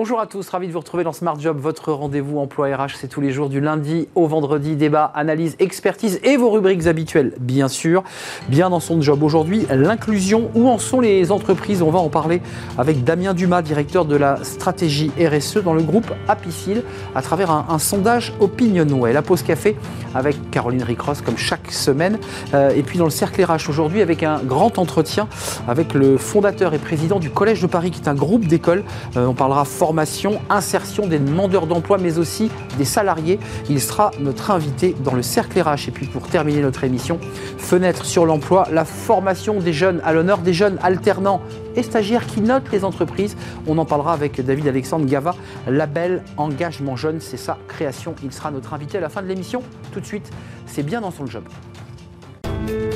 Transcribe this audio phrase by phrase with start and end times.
[0.00, 2.90] Bonjour à tous, ravi de vous retrouver dans Smart Job, votre rendez-vous emploi RH.
[3.00, 7.32] C'est tous les jours du lundi au vendredi, débat, analyse, expertise et vos rubriques habituelles,
[7.40, 8.04] bien sûr.
[8.48, 10.52] Bien dans son job aujourd'hui, l'inclusion.
[10.54, 11.82] Où en sont les entreprises?
[11.82, 12.40] On va en parler
[12.78, 16.84] avec Damien Dumas, directeur de la stratégie RSE dans le groupe Apicil,
[17.16, 19.12] à travers un, sondage Opinionway.
[19.12, 19.76] La pause café
[20.14, 22.20] avec Caroline Ricross, comme chaque semaine.
[22.54, 25.26] Euh, et puis dans le cercle RH aujourd'hui, avec un grand entretien
[25.66, 28.84] avec le fondateur et président du Collège de Paris, qui est un groupe d'écoles.
[29.16, 33.40] Euh, on parlera formation, insertion des demandeurs d'emploi, mais aussi des salariés.
[33.70, 35.88] Il sera notre invité dans le cercle RH.
[35.88, 37.18] Et puis pour terminer notre émission,
[37.56, 41.40] fenêtre sur l'emploi, la formation des jeunes à l'honneur des jeunes alternants
[41.74, 43.34] et stagiaires qui notent les entreprises.
[43.66, 45.34] On en parlera avec David Alexandre Gava,
[45.66, 48.14] label Engagement Jeune, c'est sa création.
[48.22, 49.62] Il sera notre invité à la fin de l'émission.
[49.90, 50.30] Tout de suite,
[50.66, 51.44] c'est bien dans son job.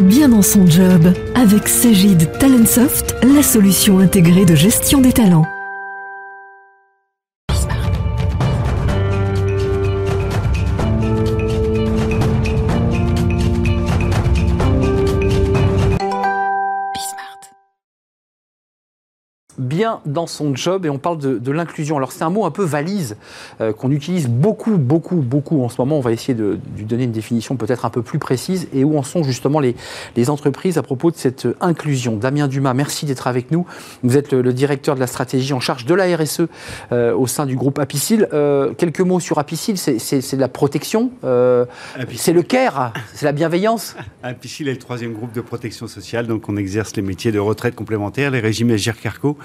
[0.03, 5.47] Bien dans son job, avec Sagid Talentsoft, la solution intégrée de gestion des talents.
[19.73, 21.97] Bien dans son job et on parle de, l'inclusion.
[21.97, 23.17] Alors c'est un mot un peu valise
[23.61, 25.97] euh, qu'on utilise beaucoup, beaucoup, beaucoup en ce moment.
[25.97, 28.99] On va essayer de, lui donner une définition peut-être un peu plus précise et où
[28.99, 29.75] en sont justement les,
[30.15, 32.17] les entreprises à propos de cette inclusion.
[32.17, 33.67] Damien Dumas, merci d'être avec nous.
[34.03, 36.43] Vous êtes le, directeur de la stratégie en charge de la RSE
[36.93, 38.29] euh, au sein du groupe Apicil.
[38.33, 43.97] Euh, quelques mots sur Apicil, c'est de la protection, c'est le care, c'est la bienveillance.
[44.23, 47.75] Apicil est le troisième groupe de protection sociale, donc on exerce les métiers de retraite
[47.75, 49.37] complémentaire, les régimes Agir Carco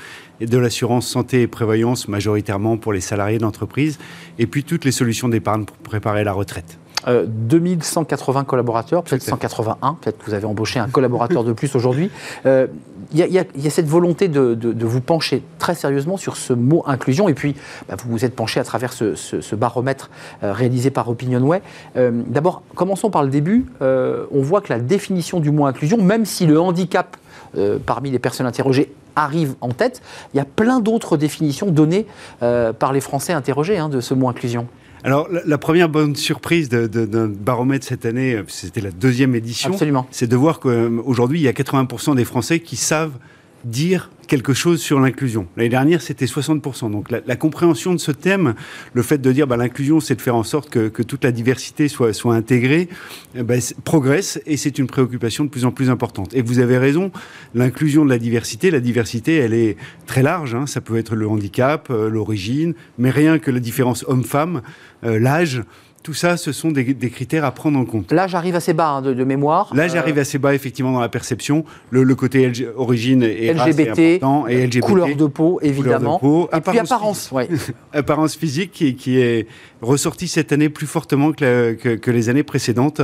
[0.42, 3.98] de l'assurance santé et prévoyance majoritairement pour les salariés d'entreprise,
[4.40, 6.78] et puis toutes les solutions d'épargne pour préparer la retraite.
[7.06, 12.10] 2180 euh, collaborateurs, peut-être 181, peut-être que vous avez embauché un collaborateur de plus aujourd'hui.
[12.44, 12.68] Il euh,
[13.14, 17.56] y, a cette volonté de, vous pencher très sérieusement sur ce mot inclusion, et puis
[17.88, 20.10] bah, vous vous êtes penché à travers ce, baromètre
[20.44, 21.62] euh, réalisé par Opinionway.
[21.96, 23.66] D'abord, commençons par le début.
[23.82, 27.18] on voit que la définition du mot inclusion, même si le handicap
[27.86, 30.02] parmi les personnes interrogées arrive en tête.
[30.34, 32.06] Il y a plein d'autres définitions données
[32.42, 34.68] euh, par les Français interrogés hein, de ce mot inclusion.
[35.04, 39.72] Alors, la, première bonne surprise d'un baromètre cette année, euh, c'était la deuxième édition,
[40.12, 43.14] c'est de voir qu'aujourd'hui, il y a 80% des Français qui savent
[43.66, 45.48] dire quelque chose sur l'inclusion.
[45.56, 46.92] L'année dernière, c'était 60%.
[46.92, 48.56] Donc la, compréhension de ce thème,
[48.94, 51.88] le fait de dire bah, l'inclusion, c'est de faire en sorte que, toute la diversité
[51.88, 52.90] soit, soit intégrée,
[53.36, 56.34] eh ben, progresse et c'est une préoccupation de plus en plus importante.
[56.34, 57.12] Et vous avez raison,
[57.56, 60.54] l'inclusion de la diversité, la diversité, elle est très large.
[60.54, 60.68] Hein.
[60.68, 64.62] Ça peut être le handicap, euh, l'origine, mais rien que la différence homme-femme,
[65.04, 65.64] euh, l'âge.
[66.08, 68.14] Tout ça, ce sont des, critères à prendre en compte.
[68.14, 69.76] Là, j'arrive assez bas hein, de, mémoire.
[69.76, 71.66] Là, j'arrive euh, assez bas, effectivement, dans la perception.
[71.90, 73.90] Le, côté origine et LGBT,
[74.24, 76.16] important, et LGBT, couleur de peau, évidemment.
[76.16, 77.28] De peau, et puis apparence.
[77.28, 79.48] Physique, apparence physique qui, est
[79.82, 83.02] ressortie cette année plus fortement que, que, les années précédentes.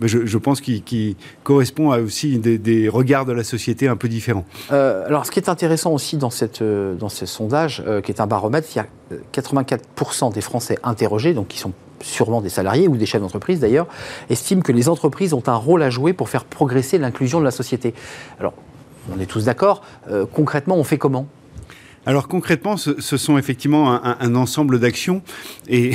[0.00, 4.44] Je, je pense qu'il correspond à aussi des, regards de la société un peu différents.
[4.70, 8.20] Euh, alors, ce qui est intéressant aussi dans, cette, euh, dans ce sondage, qui est
[8.20, 8.86] un baromètre, il y a
[9.34, 13.86] 84% des Français interrogés, donc qui sont sûrement des salariés ou des chefs d'entreprise d'ailleurs,
[14.30, 17.50] estiment que les entreprises ont un rôle à jouer pour faire progresser l'inclusion de la
[17.50, 17.94] société.
[18.38, 18.54] Alors,
[19.14, 21.26] on est tous d'accord, euh, concrètement, on fait comment?
[22.06, 25.22] Alors concrètement, ce, sont effectivement un, ensemble d'actions
[25.68, 25.92] et,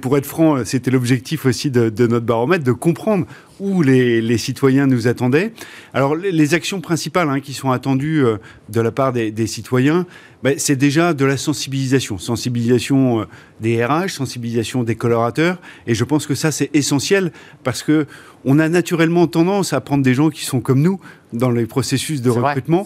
[0.00, 3.26] pour être franc, c'était l'objectif aussi de, notre baromètre, de comprendre
[3.64, 5.52] où les, citoyens nous attendaient.
[5.94, 8.36] Alors les, actions principales hein, qui sont attendues euh,
[8.68, 10.06] de la part des, citoyens,
[10.42, 13.24] ben, c'est déjà de la sensibilisation, sensibilisation euh,
[13.60, 17.32] des RH, sensibilisation des colorateurs, et je pense que ça c'est essentiel
[17.62, 18.06] parce que
[18.44, 21.00] on a naturellement tendance à prendre des gens qui sont comme nous
[21.32, 22.84] dans les processus de recrutement.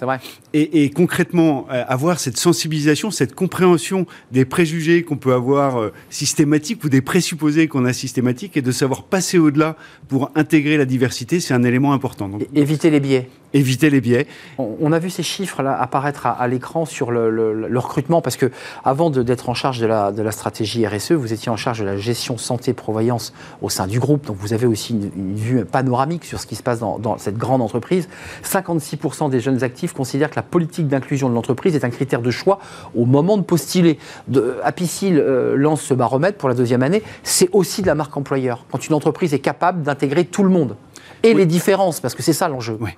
[0.55, 6.89] Et, concrètement, euh, avoir cette sensibilisation, cette compréhension des préjugés qu'on peut avoir systématiques ou
[6.89, 11.55] des présupposés qu'on a systématiques et de savoir passer au-delà pour intégrer la diversité, c'est
[11.55, 12.31] un élément important.
[12.55, 14.27] éviter les biais éviter les biais.
[14.59, 18.51] On, a vu ces chiffres-là apparaître à, l'écran sur le, recrutement, parce que
[18.85, 21.85] avant d'être en charge de la, de la, stratégie RSE, vous étiez en charge de
[21.85, 26.41] la gestion santé-prévoyance au sein du groupe, donc vous avez aussi une, vue panoramique sur
[26.41, 28.09] ce qui se passe dans, cette grande entreprise.
[28.45, 32.31] 56% des jeunes actifs considèrent que la politique d'inclusion de l'entreprise est un critère de
[32.31, 32.59] choix
[32.95, 33.99] au moment de postuler.
[34.29, 38.17] De, Apicil euh, lance ce baromètre pour la deuxième année, c'est aussi de la marque
[38.17, 38.65] employeur.
[38.71, 40.77] Quand une entreprise est capable d'intégrer tout le monde
[41.23, 42.77] et les différences, parce que c'est ça l'enjeu.
[42.81, 42.91] Oui.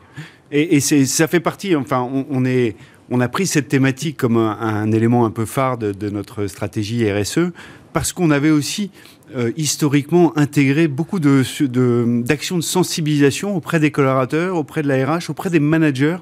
[0.52, 5.44] Et, ça fait partie, enfin, on, a pris cette thématique comme un, élément un peu
[5.44, 7.52] phare de, notre stratégie RSE,
[7.93, 8.91] parce qu'on avait aussi
[9.37, 15.50] euh, historiquement intégré beaucoup d'actions de, sensibilisation auprès des collaborateurs, auprès de la RH, auprès
[15.50, 16.19] des managers,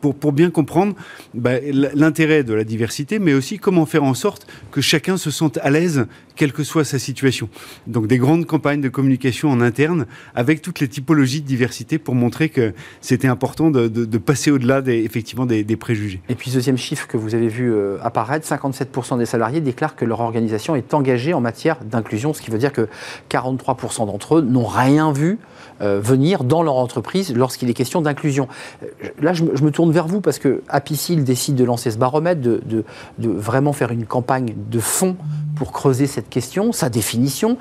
[0.00, 0.94] pour, pour bien comprendre
[1.32, 1.60] bah,
[1.94, 5.70] l'intérêt de la diversité, mais aussi comment faire en sorte que chacun se sente à
[5.70, 6.06] l'aise,
[6.36, 7.48] quelle que soit sa situation.
[7.86, 12.14] Donc des grandes campagnes de communication en interne avec toutes les typologies de diversité pour
[12.14, 16.20] montrer que c'était important de, passer au-delà des, effectivement des, préjugés.
[16.28, 20.04] Et puis deuxième chiffre que vous avez vu euh, apparaître, 57% des salariés déclarent que
[20.04, 22.88] leur organisation est engagée en matière d'inclusion, ce qui veut dire que
[23.30, 25.38] 43% d'entre eux n'ont rien vu
[25.80, 28.48] euh, venir dans leur entreprise lorsqu'il est question d'inclusion.
[28.82, 32.40] Euh, là, je, me tourne vers vous parce que Apicil décide de lancer ce baromètre,
[32.40, 32.84] de
[33.18, 35.16] vraiment faire une campagne de fond
[35.56, 37.56] pour creuser cette question, sa définition.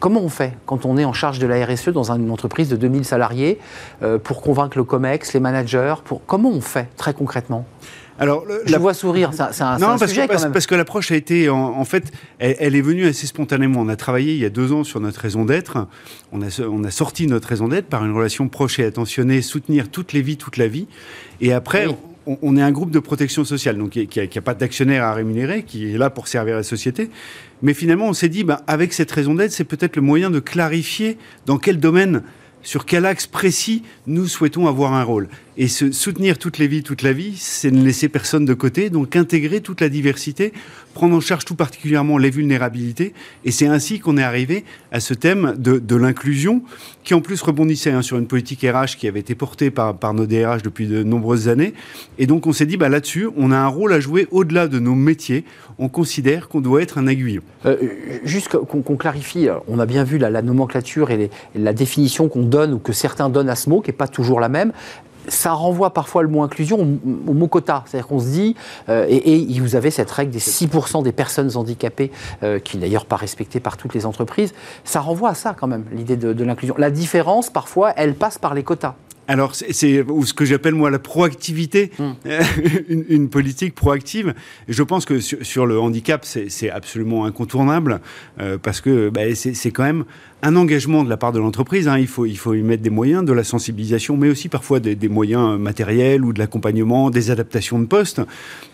[0.00, 2.76] Comment on fait quand on est en charge de la RSE dans une entreprise de
[2.76, 3.58] 2000 salariés
[4.02, 6.26] euh, pour convaincre le COMEX, les managers pour...
[6.26, 7.66] Comment on fait très concrètement?
[8.18, 8.78] Alors, je la...
[8.78, 10.52] vois sourire, c'est un, non, parce sujet que, quand même.
[10.52, 13.80] parce que l'approche a été, en, fait, elle, est venue assez spontanément.
[13.80, 15.86] On a travaillé il y a deux ans sur notre raison d'être.
[16.30, 19.88] On a, on a sorti notre raison d'être par une relation proche et attentionnée, soutenir
[19.88, 20.86] toutes les vies, toute la vie.
[21.40, 21.86] Et après,
[22.26, 25.92] on, est un groupe de protection sociale, donc qui n'a pas d'actionnaire à rémunérer, qui
[25.92, 27.10] est là pour servir la société.
[27.62, 30.40] Mais finalement, on s'est dit, bah, avec cette raison d'être, c'est peut-être le moyen de
[30.40, 31.16] clarifier
[31.46, 32.22] dans quel domaine
[32.62, 35.28] sur quel axe précis nous souhaitons avoir un rôle.
[35.56, 38.88] Et se soutenir toutes les vies, toute la vie, c'est ne laisser personne de côté,
[38.88, 40.52] donc intégrer toute la diversité,
[40.92, 43.14] prendre en charge tout particulièrement les vulnérabilités.
[43.44, 46.62] Et c'est ainsi qu'on est arrivé à ce thème de, l'inclusion,
[47.04, 50.14] qui en plus rebondissait hein, sur une politique RH qui avait été portée par, par
[50.14, 51.74] nos DRH depuis de nombreuses années.
[52.18, 54.78] Et donc on s'est dit, bah, là-dessus, on a un rôle à jouer au-delà de
[54.78, 55.44] nos métiers.
[55.78, 57.42] On considère qu'on doit être un aiguillon.
[57.66, 57.76] Euh,
[58.24, 62.78] juste qu'on clarifie, on a bien vu la, nomenclature et, la définition qu'on donne ou
[62.78, 64.72] que certains donnent à ce mot, qui n'est pas toujours la même
[65.28, 67.84] ça renvoie parfois le mot inclusion au, mot quota.
[67.86, 68.56] C'est-à-dire qu'on se dit,
[68.88, 72.10] euh, et, vous avez cette règle des 6% des personnes handicapées,
[72.42, 74.52] euh, qui n'est d'ailleurs pas respectée par toutes les entreprises,
[74.84, 76.74] ça renvoie à ça quand même, l'idée de l'inclusion.
[76.78, 78.94] La différence, parfois, elle passe par les quotas.
[79.28, 82.12] Alors, c'est ce que j'appelle moi la proactivité, hmm.
[83.08, 84.34] une, politique proactive.
[84.68, 88.00] je pense que sur, le handicap, c'est absolument incontournable
[88.40, 90.04] euh, parce que bah, c'est quand même
[90.44, 91.86] un engagement de la part de l'entreprise.
[91.86, 91.98] Hein.
[91.98, 95.08] Il, faut, il faut y mettre des moyens, de la sensibilisation, mais aussi parfois des,
[95.08, 98.20] moyens matériels ou de l'accompagnement, des adaptations de postes.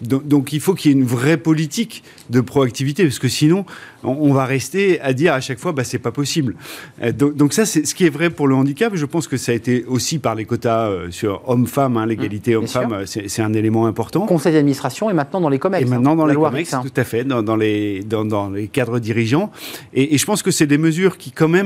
[0.00, 3.66] Donc, il faut qu'il y ait une vraie politique de proactivité parce que sinon,
[4.02, 6.54] on, va rester à dire à chaque fois, bah, c'est pas possible.
[7.02, 8.94] Euh, donc, ça, c'est ce qui est vrai pour le handicap.
[8.94, 12.54] Je pense que ça a été aussi par les quotas euh, sur hommes-femmes, hein, l'égalité
[12.54, 14.24] mmh, hommes-femmes, euh, c'est un élément important.
[14.26, 15.82] Conseil d'administration et maintenant dans les COMEX.
[15.82, 19.50] Et maintenant dans les COMEX, tout à fait, dans, les, dans, les cadres dirigeants.
[19.92, 21.57] Et, et je pense que c'est des mesures qui, quand même,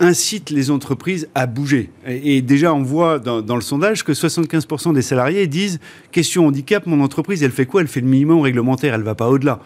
[0.00, 1.90] incitent les entreprises à bouger.
[2.06, 5.80] Et, déjà, on voit dans, le sondage que 75% des salariés disent
[6.12, 7.80] question handicap, mon entreprise, elle fait quoi?
[7.80, 9.60] Elle fait le minimum réglementaire, elle va pas au-delà.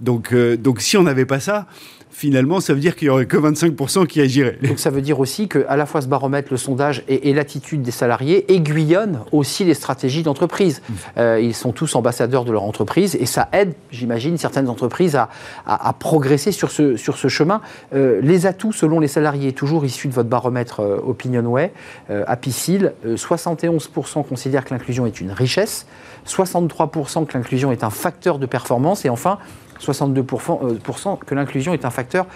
[0.00, 1.66] Donc, euh, donc si on n'avait pas ça,
[2.10, 4.58] finalement, ça veut dire qu'il n'y aurait que 25% qui agiraient.
[4.62, 7.82] Donc ça veut dire aussi que à la fois ce baromètre, le sondage et, l'attitude
[7.82, 10.80] des salariés aiguillonnent aussi les stratégies d'entreprise.
[10.80, 10.94] Mmh.
[11.18, 15.28] Euh, ils sont tous ambassadeurs de leur entreprise et ça aide, j'imagine, certaines entreprises à,
[15.66, 17.60] à, progresser sur ce, sur ce chemin.
[17.94, 21.72] Euh, les atouts selon les salariés, toujours issus de votre baromètre euh, OpinionWay,
[22.10, 25.86] euh, Apicil, 71% considèrent que l'inclusion est une richesse,
[26.26, 29.38] 63% que l'inclusion est un facteur de performance et enfin
[29.80, 32.26] 62% euh, que l'inclusion est un facteur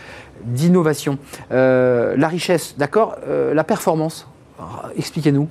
[0.44, 1.19] d'innovation.
[1.50, 4.29] Euh, la richesse, d'accord euh, La performance,
[4.97, 5.49] expliquez-nous.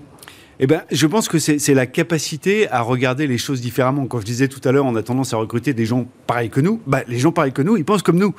[0.64, 4.06] Eh ben, je pense que c'est la capacité à regarder les choses différemment.
[4.06, 6.62] Quand je disais tout à l'heure, on a tendance à recruter des gens pareils que
[6.62, 6.80] nous.
[6.86, 8.36] Bah, les gens pareils que nous, ils pensent comme nous.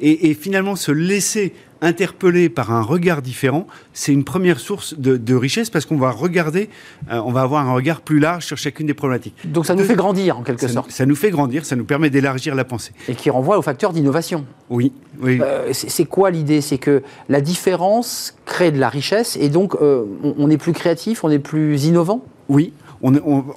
[0.00, 5.70] Et finalement, se laisser interpellé par un regard différent, c'est une première source de, richesse
[5.70, 6.70] parce qu'on va regarder,
[7.10, 9.34] euh, on va avoir un regard plus large sur chacune des problématiques.
[9.44, 10.90] Donc ça nous fait grandir en quelque sorte.
[10.90, 12.92] ça nous fait grandir, ça nous permet d'élargir la pensée.
[13.08, 14.46] Et qui renvoie au facteur d'innovation.
[14.70, 14.92] Oui.
[15.20, 15.38] oui.
[15.42, 16.60] Euh, c'est quoi l'idée?
[16.60, 21.24] C'est que la différence crée de la richesse et donc euh, on est plus créatif,
[21.24, 22.24] on est plus innovant?
[22.48, 22.72] Oui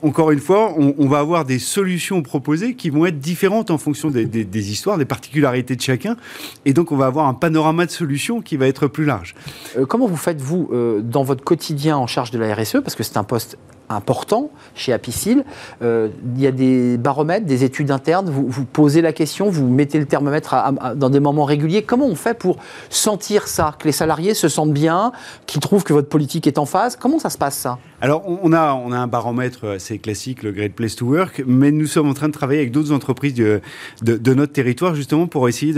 [0.02, 4.10] encore une fois, on, va avoir des solutions proposées qui vont être différentes en fonction
[4.10, 6.18] des, histoires, des particularités de chacun.
[6.66, 9.36] Et donc, on va avoir un panorama de solutions qui va être plus large.
[9.78, 12.96] Euh, comment vous faites, vous, euh, dans votre quotidien en charge de la RSE, parce
[12.96, 13.58] que c'est un poste
[13.90, 15.44] important chez Apicil.
[15.82, 18.30] Euh, il y a des baromètres, des études internes.
[18.30, 20.56] Vous, vous posez la question, vous mettez le thermomètre
[20.96, 21.84] dans des moments réguliers.
[21.84, 22.58] Comment on fait pour
[22.90, 25.12] sentir ça, que les salariés se sentent bien,
[25.46, 26.96] qu'ils trouvent que votre politique est en phase?
[26.96, 27.80] Comment ça se passe ça?
[28.02, 31.72] Alors on a, on a un baromètre assez classique, le Great Place to Work, mais
[31.72, 33.62] nous sommes en train de travailler avec d'autres entreprises de,
[34.02, 35.74] de, notre territoire justement pour essayer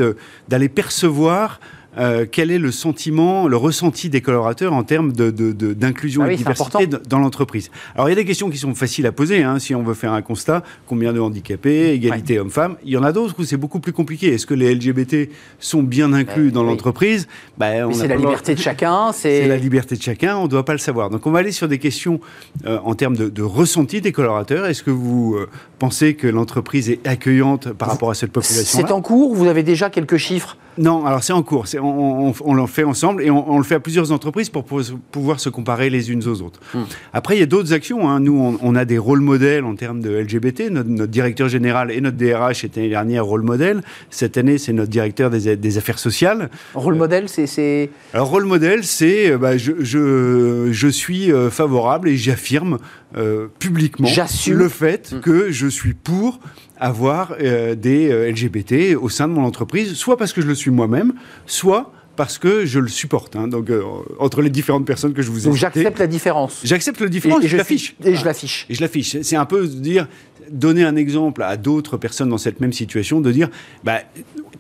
[0.48, 1.60] d'aller percevoir
[1.98, 6.34] euh, quel est le sentiment, le ressenti des collaborateurs en termes d'inclusion de, de, ah
[6.34, 7.70] et de diversité dans l'entreprise?
[7.96, 9.94] Alors il y a des questions qui sont faciles à poser, hein, si on veut
[9.94, 12.78] faire un constat, combien de handicapés, égalité homme-femme?
[12.86, 14.34] Il y en a d'autres où c'est beaucoup plus compliqué.
[14.34, 15.30] Est-ce que les LGBT
[15.60, 17.28] sont bien inclus ben dans l'entreprise?
[17.58, 19.12] Ben, C'est la liberté de chacun.
[19.12, 21.10] C'est la liberté de chacun, on ne doit pas le savoir.
[21.10, 22.22] Donc on va aller sur des questions
[22.66, 24.66] euh, en termes de, ressenti des collaborateurs.
[24.66, 28.92] Est-ce que vous euh, pensez que l'entreprise est accueillante par rapport à cette population C'est
[28.92, 30.58] en cours, vous avez déjà quelques chiffres?
[30.78, 31.66] Non, alors c'est en cours.
[31.76, 35.40] On, on, on, le fait ensemble et on, le fait à plusieurs entreprises pour pouvoir
[35.40, 36.60] se comparer les unes aux autres.
[36.74, 36.84] Hmm.
[37.14, 38.10] Après, il y a d'autres actions.
[38.10, 38.20] Hein.
[38.20, 40.70] Nous, on, a des rôles modèles en termes de LGBT.
[40.72, 43.82] Notre, directeur général et notre DRH étaient l'année dernière rôle modèle.
[44.10, 46.50] Cette année, c'est notre directeur des, affaires sociales.
[46.74, 47.90] Rôle modèle, c'est.
[48.14, 52.78] Alors, rôle modèle, c'est euh, bah, je, je, je, suis euh, favorable et j'affirme
[53.18, 54.08] euh, publiquement
[54.48, 55.20] le fait hmm.
[55.20, 56.40] que je suis pour
[56.82, 60.56] avoir euh, des euh, LGBT au sein de mon entreprise, soit parce que je le
[60.56, 61.14] suis moi-même,
[61.46, 63.36] soit parce que je le supporte.
[63.36, 63.48] Hein.
[63.48, 63.82] donc, euh,
[64.20, 66.62] entre les différentes personnes que je vous ai Donc, j'accepte la différence.
[66.64, 67.96] J'accepte la différence et, je l'affiche.
[68.04, 68.68] Et je l'affiche.
[68.70, 69.18] Et je l'affiche.
[69.24, 70.08] C'est un peu dire,
[70.52, 73.50] donner un exemple à d'autres personnes dans cette même situation, de dire,
[73.84, 74.02] bah,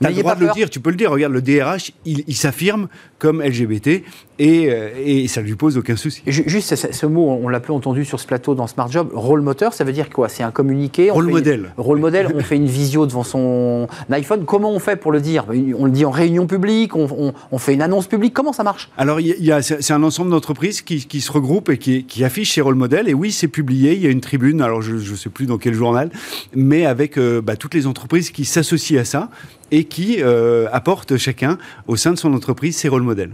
[0.01, 1.11] tu as le droit de le dire, tu peux le dire.
[1.11, 2.87] Regarde, le DRH, il, s'affirme
[3.19, 4.03] comme LGBT
[4.39, 6.23] et, euh, et, ça ne lui pose aucun souci.
[6.25, 9.09] Juste ce, mot, on l'a peu entendu sur ce plateau dans Smart Job.
[9.13, 10.29] Rôle moteur, ça veut dire quoi?
[10.29, 11.73] C'est un communiqué Rôle modèle.
[11.77, 14.45] rôle modèle, on fait une visio devant son iPhone.
[14.45, 15.45] Comment on fait pour le dire?
[15.77, 18.33] On le dit en réunion publique, on, fait une annonce publique.
[18.33, 18.89] Comment ça marche?
[18.97, 19.19] Alors,
[19.61, 23.09] c'est un ensemble d'entreprises qui, se regroupent et qui, qui affichent ces rôles modèles.
[23.09, 23.93] Et oui, c'est publié.
[23.93, 26.09] Il y a une tribune, alors je ne sais plus dans quel journal,
[26.55, 29.29] mais avec euh, bah, toutes les entreprises qui s'associent à ça
[29.71, 33.31] et qui euh, apportent chacun au sein de son entreprise ses rôles modèles.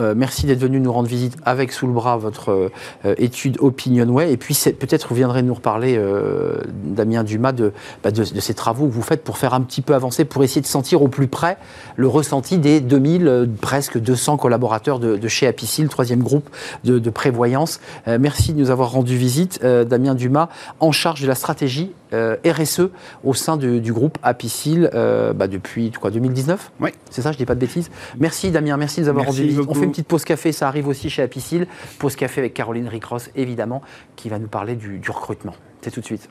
[0.00, 2.70] Euh, merci d'être venu nous rendre visite avec sous le bras votre
[3.04, 4.32] euh, étude Opinionway.
[4.32, 8.86] Et puis peut-être vous viendrez nous reparler, euh, Damien Dumas, bah, de, de, ces travaux
[8.86, 11.28] que vous faites pour faire un petit peu avancer, pour essayer de sentir au plus
[11.28, 11.58] près
[11.96, 16.48] le ressenti des 2000, presque 200 collaborateurs de, chez Apicil, troisième groupe
[16.84, 17.80] de, prévoyance.
[18.06, 22.90] merci de nous avoir rendu visite, Damien Dumas, en charge de la stratégie RSE
[23.24, 26.90] au sein du, groupe Apicil bah, depuis quoi, 2019 Oui.
[27.10, 27.90] C'est ça, je ne dis pas de bêtises.
[28.18, 30.88] Merci Damien, merci de nous avoir rendu visite fait une petite pause café, ça arrive
[30.88, 31.66] aussi chez Apicil.
[31.98, 33.82] Pause café avec Caroline Ricross, évidemment,
[34.16, 35.54] qui va nous parler du, du recrutement.
[35.80, 36.28] C'est tout de suite.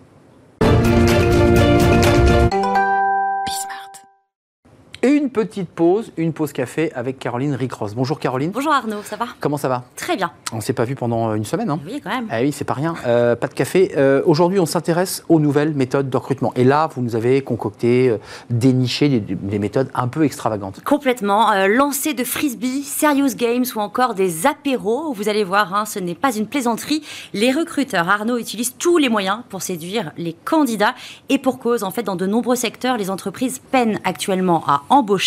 [5.30, 7.94] Une petite pause, une pause café avec Caroline Ricross.
[7.94, 8.50] Bonjour Caroline.
[8.50, 9.28] Bonjour Arnaud, ça va?
[9.40, 9.84] Comment ça va?
[9.96, 10.32] Très bien.
[10.52, 11.80] On ne s'est pas vu pendant une semaine, hein?
[11.86, 12.26] Oui, quand même.
[12.32, 12.96] Ah oui, c'est pas rien.
[13.06, 13.92] Euh, pas de café.
[13.96, 16.52] Euh, aujourd'hui, on s'intéresse aux nouvelles méthodes de recrutement.
[16.56, 18.18] Et là, vous nous avez concocté, euh,
[18.50, 20.84] déniché des, méthodes un peu extravagantes.
[20.84, 21.68] Complètement.
[21.68, 25.14] lancer de frisbee, serious games ou encore des apéros.
[25.14, 27.04] Vous allez voir, hein, ce n'est pas une plaisanterie.
[27.34, 30.96] Les recruteurs, Arnaud, utilisent tous les moyens pour séduire les candidats.
[31.30, 35.19] Et pour cause, en fait, dans de nombreux secteurs, les entreprises peinent actuellement à embaucher.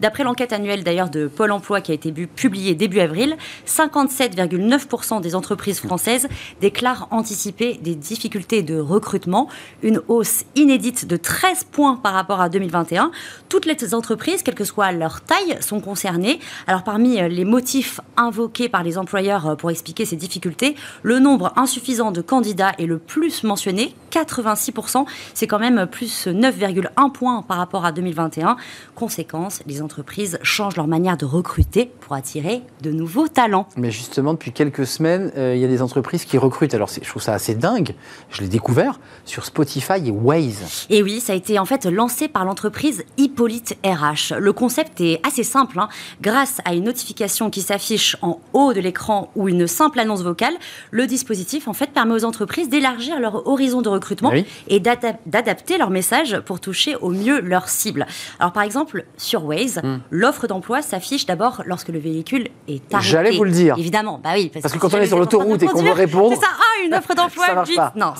[0.00, 3.36] D'après l'enquête annuelle d'ailleurs de Pôle Emploi qui a été publiée début avril,
[3.66, 6.28] 57,9% des entreprises françaises
[6.60, 9.48] déclarent anticiper des difficultés de recrutement,
[9.82, 13.10] une hausse inédite de 13 points par rapport à 2021.
[13.48, 16.40] Toutes les entreprises, quelle que soit leur taille, sont concernées.
[16.66, 21.18] Alors parmi euh, les motifs invoqués par les employeurs euh, pour expliquer ces difficultés, le
[21.18, 25.04] nombre insuffisant de candidats est le plus mentionné, 86%.
[25.34, 28.56] C'est quand même plus 9,1 points par rapport à 2021
[28.94, 29.23] conséquence,
[29.66, 33.68] les entreprises changent leur manière de recruter pour attirer de nouveaux talents.
[33.76, 36.74] Mais justement, depuis quelques semaines, euh, il y a des entreprises qui recrutent.
[36.74, 37.94] Alors, je trouve ça assez dingue.
[38.30, 40.86] Je l'ai découvert sur Spotify et Waze.
[40.90, 44.34] Et oui, ça a été en fait lancé par l'entreprise Hippolyte RH.
[44.38, 45.78] Le concept est assez simple.
[45.78, 45.88] Hein.
[46.20, 50.54] Grâce à une notification qui s'affiche en haut de l'écran ou une simple annonce vocale,
[50.90, 54.32] le dispositif en fait permet aux entreprises d'élargir leur horizon de recrutement
[54.68, 58.06] et d'adapter leur message pour toucher au mieux leur cible.
[58.38, 59.98] Alors, par exemple, sur Waze, hmm.
[60.10, 63.08] l'offre d'emploi s'affiche d'abord lorsque le véhicule est arrêté.
[63.08, 63.76] J'allais vous le dire.
[63.78, 64.50] Évidemment, bah oui.
[64.52, 66.34] Parce, que, quand on est sur l'autoroute et qu'on veut répondre.
[66.34, 67.80] C'est ça, ah, une offre d'emploi, vite.
[67.96, 68.14] Non,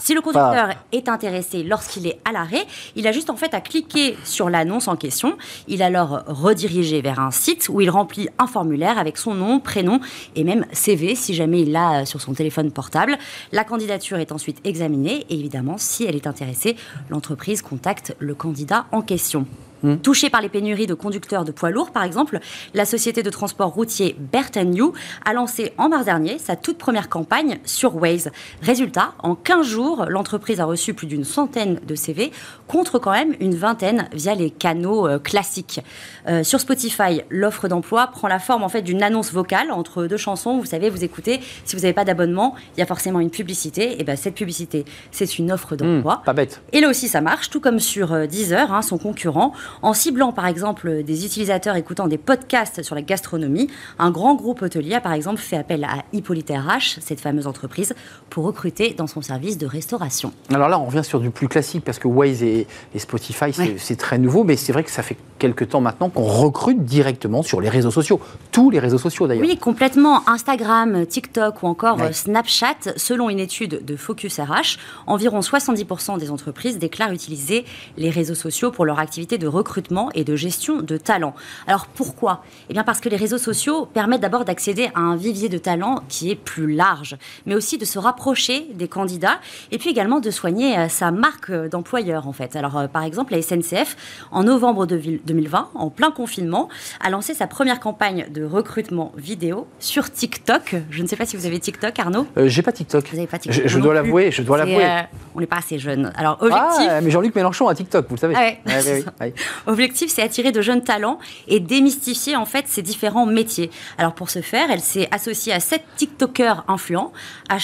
[0.00, 3.60] si le conducteur est intéressé lorsqu'il est à l'arrêt, il a juste en fait à
[3.60, 5.36] cliquer sur l'annonce en question.
[5.68, 9.60] Il est alors redirigé vers un site où il remplit un formulaire avec son nom,
[9.60, 10.00] prénom
[10.34, 13.18] et même CV si jamais il l'a sur son téléphone portable.
[13.52, 16.76] La candidature est ensuite examinée et évidemment, si elle est intéressée,
[17.10, 19.46] l'entreprise contacte le candidat en question.
[19.82, 19.96] Hmm.
[19.96, 22.38] Touchée par les pénuries de conducteurs de poids lourds, par exemple,
[22.74, 24.16] la société de transport routier
[24.64, 24.92] New
[25.24, 28.30] a lancé en mars dernier sa toute première campagne sur Waze.
[28.62, 32.32] Résultat, en 15 jours, l'entreprise a reçu plus d'une centaine de CV,
[32.66, 35.80] contre quand même une vingtaine via les canaux euh, classiques.
[36.28, 40.16] Euh, sur Spotify, l'offre d'emploi prend la forme en fait d'une annonce vocale entre deux
[40.16, 40.58] chansons.
[40.58, 44.00] Vous savez, vous écoutez, si vous n'avez pas d'abonnement, il y a forcément une publicité.
[44.00, 46.16] Et ben cette publicité, c'est une offre d'emploi.
[46.16, 46.62] Hmm, pas bête.
[46.72, 49.52] Et là aussi, ça marche, tout comme sur euh, Deezer, hein, son concurrent.
[49.82, 53.68] En ciblant par exemple des utilisateurs écoutant des podcasts sur la gastronomie,
[53.98, 57.94] un grand groupe hôtelier a par exemple fait appel à Hippolyte RH, cette fameuse entreprise,
[58.30, 60.32] pour recruter dans son service de restauration.
[60.52, 64.18] Alors là, on revient sur du plus classique parce que Waze et, Spotify, c'est très
[64.18, 67.68] nouveau, mais c'est vrai que ça fait quelques temps maintenant qu'on recrute directement sur les
[67.68, 68.20] réseaux sociaux.
[68.52, 69.46] Tous les réseaux sociaux d'ailleurs.
[69.46, 70.28] Oui, complètement.
[70.28, 76.78] Instagram, TikTok ou encore Snapchat, selon une étude de Focus RH, environ 70% des entreprises
[76.78, 77.64] déclarent utiliser
[77.96, 81.34] les réseaux sociaux pour leur activité de recrutement et de gestion de talents.
[81.66, 82.42] Alors pourquoi?
[82.68, 86.02] Eh bien parce que les réseaux sociaux permettent d'abord d'accéder à un vivier de talents
[86.08, 90.30] qui est plus large, mais aussi de se rapprocher des candidats et puis également de
[90.30, 92.56] soigner euh, sa marque d'employeur en fait.
[92.56, 93.96] Alors euh, par exemple la SNCF
[94.30, 96.68] en novembre 2020, en plein confinement,
[97.00, 100.76] a lancé sa première campagne de recrutement vidéo sur TikTok.
[100.90, 102.26] Je ne sais pas si vous avez TikTok, Arnaud?
[102.36, 103.08] Euh, j'ai pas TikTok.
[103.10, 103.66] Vous avez pas TikTok.
[103.66, 104.30] Je, dois l'avouer.
[104.30, 104.86] Je dois l'avouer.
[105.34, 106.12] on n'est pas assez jeune.
[106.16, 106.88] Alors objectif.
[106.88, 108.34] Ah, mais Jean-Luc Mélenchon a TikTok, vous le savez.
[108.36, 109.24] Ah
[109.66, 113.70] objectif, c'est attirer de jeunes talents et démystifier en fait ces différents métiers.
[113.98, 117.12] Alors pour ce faire, elle s'est associée à sept TikTokers influents.
[117.48, 117.58] À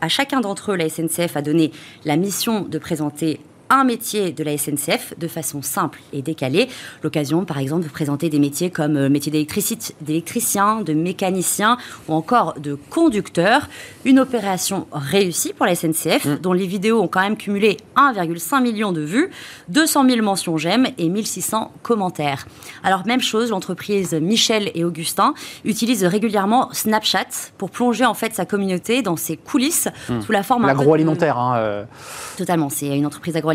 [0.00, 1.72] à chacun d'entre eux, la SNCF a donné
[2.04, 3.40] la mission de présenter
[3.70, 6.68] un métier de la SNCF de façon simple et décalée.
[7.02, 11.78] L'occasion, par exemple, de présenter des métiers comme le euh, métier d'électricien, de mécanicien
[12.08, 13.68] ou encore de conducteur.
[14.04, 16.36] Une opération réussie pour la SNCF, mmh.
[16.42, 19.30] dont les vidéos ont quand même cumulé 1,5 million de vues,
[19.68, 22.46] 200 000 mentions j'aime et 1600 commentaires.
[22.82, 28.44] Alors, même chose, l'entreprise Michel et Augustin utilise régulièrement Snapchat pour plonger en fait sa
[28.44, 30.20] communauté dans ses coulisses mmh.
[30.20, 30.66] sous la forme...
[30.66, 31.84] L'agroalimentaire, hein, euh.
[32.36, 33.53] Totalement, c'est une entreprise agroalimentaire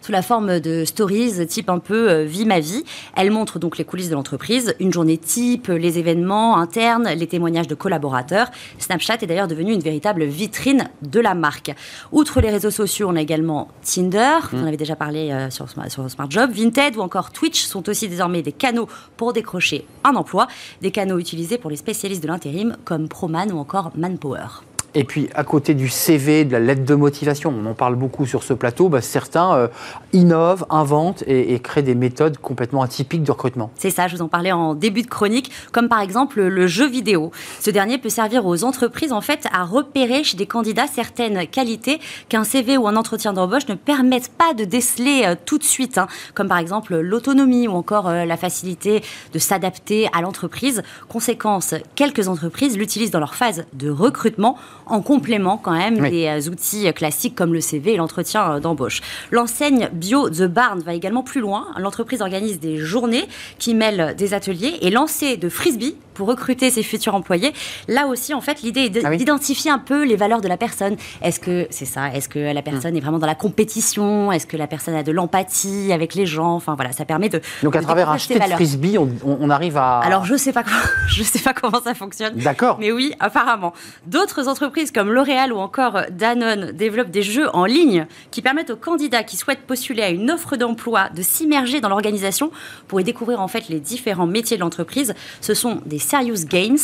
[0.00, 2.84] sous la forme de stories type un peu euh, vie ma vie.
[3.16, 7.68] Elle montre donc les coulisses de l'entreprise, une journée type, les événements internes, les témoignages
[7.68, 8.50] de collaborateurs.
[8.78, 11.72] Snapchat est d'ailleurs devenu une véritable vitrine de la marque.
[12.12, 14.66] Outre les réseaux sociaux, on a également Tinder, vous en mmh.
[14.68, 18.42] avez déjà parlé euh, sur, sur Smart Job, Vinted ou encore Twitch sont aussi désormais
[18.42, 20.48] des canaux pour décrocher un emploi,
[20.80, 24.62] des canaux utilisés pour les spécialistes de l'intérim comme Proman ou encore Manpower.
[24.94, 28.26] Et puis, à côté du CV, de la lettre de motivation, on en parle beaucoup
[28.26, 29.68] sur ce plateau, bah, certains euh,
[30.12, 33.70] innovent, inventent et, créent des méthodes complètement atypiques de recrutement.
[33.76, 36.86] C'est ça, je vous en parlais en début de chronique, comme par exemple le jeu
[36.86, 37.30] vidéo.
[37.60, 41.98] Ce dernier peut servir aux entreprises, en fait, à repérer chez des candidats certaines qualités
[42.28, 45.96] qu'un CV ou un entretien d'embauche ne permettent pas de déceler euh, tout de suite,
[45.96, 46.06] hein.
[46.34, 49.02] comme par exemple l'autonomie ou encore euh, la facilité
[49.32, 50.82] de s'adapter à l'entreprise.
[51.08, 54.58] Conséquence, quelques entreprises l'utilisent dans leur phase de recrutement
[54.92, 59.00] en complément quand même des euh, outils classiques comme le CV et l'entretien euh, d'embauche.
[59.30, 61.68] L'enseigne Bio The Barn va également plus loin.
[61.78, 63.26] L'entreprise organise des journées
[63.58, 67.52] qui mêlent des ateliers et lancer de frisbee pour recruter ses futurs employés.
[67.88, 70.96] Là aussi, en fait, l'idée est ah d'identifier un peu les valeurs de la personne.
[71.22, 72.12] Est-ce que c'est ça?
[72.14, 72.64] Est-ce que la hmm.
[72.64, 74.30] personne est vraiment dans la compétition?
[74.30, 76.54] Est-ce que la personne a de l'empathie avec les gens?
[76.54, 77.40] Enfin voilà, ça permet de.
[77.62, 80.00] Donc à travers un de frisbee, on, arrive à.
[80.00, 80.64] Alors je sais pas
[81.08, 82.34] je sais pas comment ça fonctionne.
[82.36, 82.76] D'accord.
[82.78, 83.72] Mais oui, apparemment.
[84.06, 88.76] D'autres entreprises comme L'Oréal ou encore Danone développent des jeux en ligne qui permettent aux
[88.76, 92.50] candidats qui souhaitent postuler à une offre d'emploi de s'immerger dans l'organisation
[92.88, 95.14] pour y découvrir en fait les différents métiers de l'entreprise.
[95.40, 96.78] Ce sont des serious games.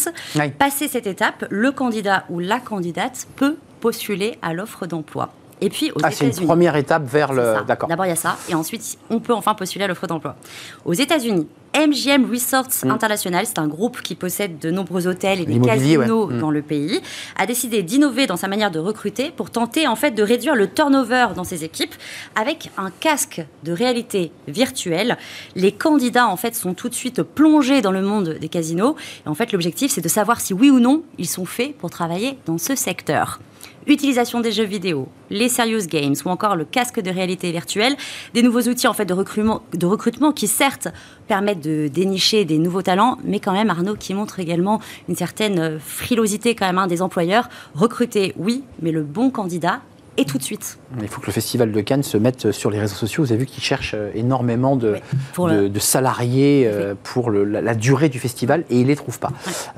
[0.59, 5.31] Passer cette étape, le candidat ou la candidate peut postuler à l'offre d'emploi.
[5.61, 7.65] Et puis aux ah, c'est une première étape vers le.
[7.67, 7.89] D'accord.
[7.89, 10.37] D'abord il y a ça, et ensuite on peut enfin postuler à l'offre d'emploi.
[10.85, 12.91] Aux États-Unis, MGM Resorts mm.
[12.91, 16.39] International, c'est un groupe qui possède de nombreux hôtels et des casinos mm.
[16.41, 17.01] dans le pays,
[17.37, 20.69] a décidé d'innover dans sa manière de recruter pour tenter en fait de réduire le
[20.69, 21.95] turnover dans ses équipes
[22.35, 25.19] avec un casque de réalité virtuelle.
[25.55, 29.29] Les candidats en fait sont tout de suite plongés dans le monde des casinos et
[29.29, 32.39] en fait l'objectif c'est de savoir si oui ou non ils sont faits pour travailler
[32.47, 33.39] dans ce secteur
[33.89, 37.97] utilisation des jeux vidéo, les serious games ou encore le casque de réalité virtuelle,
[38.35, 40.89] des nouveaux outils en fait de recrutement, qui certes
[41.27, 45.79] permettent de dénicher des nouveaux talents, mais quand même Arnaud qui montre également une certaine
[45.79, 47.49] frilosité quand même hein, des employeurs.
[47.75, 49.81] Recruter, oui, mais le bon candidat
[50.19, 50.79] et tout de suite.
[51.01, 53.23] Il faut que le Festival de Cannes se mette sur les réseaux sociaux.
[53.23, 54.97] Vous avez vu qu'ils cherchent euh, énormément de,
[55.39, 59.31] de, salariés euh, pour la, durée du festival et ils ne les trouvent pas.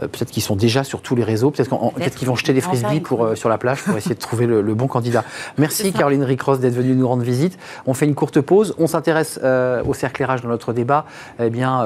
[0.02, 3.00] Euh, peut-être qu'ils sont déjà sur tous les réseaux, peut-être qu'ils vont jeter des frisbees
[3.00, 5.24] pour, sur la plage pour essayer de trouver le, bon candidat.
[5.58, 7.58] Merci Caroline Ricross d'être venue nous rendre visite.
[7.86, 8.74] On fait une courte pause.
[8.78, 9.38] On s'intéresse
[9.86, 11.04] au cerclérage dans notre débat,
[11.38, 11.80] eh bien,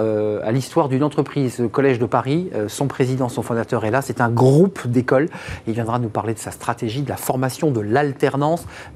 [0.45, 2.51] à l'histoire d'une entreprise, le Collège de Paris.
[2.69, 4.03] son président, son fondateur est là.
[4.03, 5.29] C'est un groupe d'écoles.
[5.67, 8.44] Il viendra nous parler de sa stratégie, de la formation, de l'alternance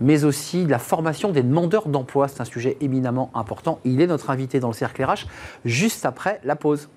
[0.01, 2.29] mais aussi la formation des demandeurs d'emploi.
[2.29, 3.81] C'est un sujet éminemment important.
[3.85, 5.27] Il est notre invité dans le cercle RH
[5.65, 6.89] juste après la pause.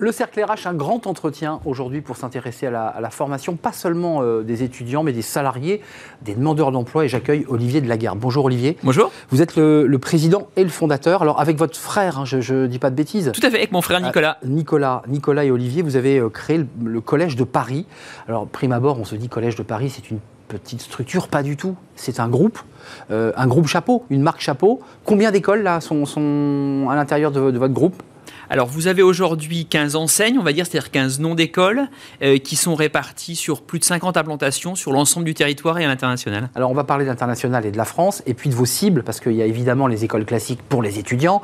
[0.00, 4.22] Le Le Cercle RH, un grand entretien aujourd'hui pour s'intéresser à, la, formation, pas seulement
[4.22, 5.82] euh, des étudiants, mais des salariés,
[6.22, 7.04] des demandeurs d'emploi.
[7.04, 8.18] Et j'accueille Olivier de Lagarde.
[8.18, 8.76] Bonjour Olivier.
[8.82, 9.12] Bonjour.
[9.28, 11.22] Vous êtes le, président et le fondateur.
[11.22, 13.30] Alors avec votre frère, hein, je ne dis pas de bêtises.
[13.32, 14.38] Tout à fait, avec mon frère Nicolas.
[14.42, 17.86] Euh, Nicolas, Nicolas et Olivier, vous avez euh, créé le, Collège de Paris.
[18.26, 21.56] Alors prime abord, on se dit Collège de Paris, c'est une petite structure, pas du
[21.56, 21.76] tout.
[21.94, 22.58] C'est un groupe,
[23.10, 24.80] un groupe chapeau, une marque chapeau.
[25.04, 28.02] Combien d'écoles là sont, sont à l'intérieur de, de votre groupe?
[28.52, 31.82] Alors, vous avez aujourd'hui 15 enseignes, on va dire, c'est-à-dire 15 noms d'écoles
[32.20, 35.86] euh, qui sont répartis sur plus de 50 implantations sur l'ensemble du territoire et à
[35.86, 36.50] l'international.
[36.56, 39.20] Alors, on va parler d'international et de la France, et puis de vos cibles, parce
[39.20, 41.42] qu'il y a évidemment les écoles classiques pour les étudiants,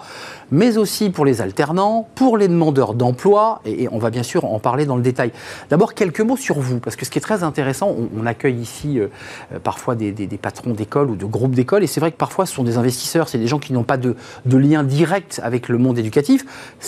[0.51, 4.59] mais aussi pour les alternants, pour les demandeurs d'emploi, et, on va bien sûr en
[4.59, 5.31] parler dans le détail.
[5.71, 8.99] D'abord, quelques mots sur vous, parce que ce qui est très intéressant, on, accueille ici
[8.99, 9.07] euh,
[9.55, 12.55] euh, parfois des, patrons d'écoles ou de groupes d'écoles, et c'est vrai que parfois ce
[12.55, 16.01] sont des investisseurs, c'est des gens qui n'ont pas de, lien direct avec le monde
[16.01, 16.45] éducatif.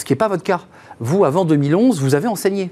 [0.08, 0.62] Qui n'est pas votre cas.
[1.00, 2.70] Vous, avant 2011, vous avez enseigné.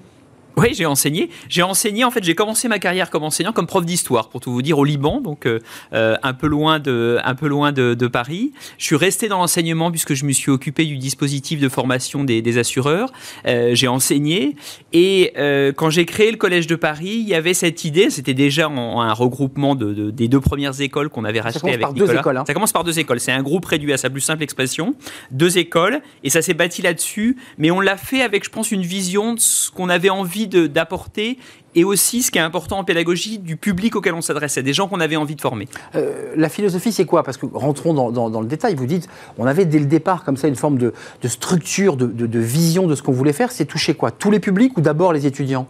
[0.57, 1.29] Oui, j'ai enseigné.
[1.51, 4.51] J'ai enseigné, en fait, j'ai commencé ma carrière comme enseignant, comme prof d'histoire, pour tout
[4.51, 5.61] vous dire, au Liban, donc euh,
[5.92, 8.53] euh, un peu loin, de, un peu loin de, Paris.
[8.79, 12.59] Je suis resté dans l'enseignement puisque je me suis occupé du dispositif de formation des,
[12.59, 13.12] assureurs.
[13.47, 14.57] Euh, j'ai enseigné
[14.92, 15.33] et
[15.77, 19.12] quand j'ai créé le Collège de Paris, il y avait cette idée, c'était déjà un
[19.12, 22.07] regroupement de, des deux premières écoles qu'on avait rachetées avec Nicolas.
[22.07, 22.45] Deux écoles, hein.
[22.47, 23.21] Ça commence par deux écoles.
[23.21, 24.95] C'est un groupe réduit à sa plus simple expression.
[25.33, 28.83] Deux écoles et ça s'est bâti là-dessus, mais on l'a fait avec, je pense, une
[28.83, 31.39] vision de ce qu'on avait envie d'apporter
[31.77, 34.89] et aussi, ce qui est important en pédagogie, du public auquel on s'adressait, des gens
[34.89, 35.69] qu'on avait envie de former.
[35.95, 37.23] Euh, la philosophie, c'est quoi?
[37.23, 38.75] Parce que rentrons dans, le détail.
[38.75, 40.93] Vous dites, on avait dès le départ comme ça une forme de,
[41.25, 43.53] structure, de, de vision de ce qu'on voulait faire.
[43.53, 44.11] C'est toucher quoi?
[44.11, 45.69] Tous les publics ou d'abord les étudiants?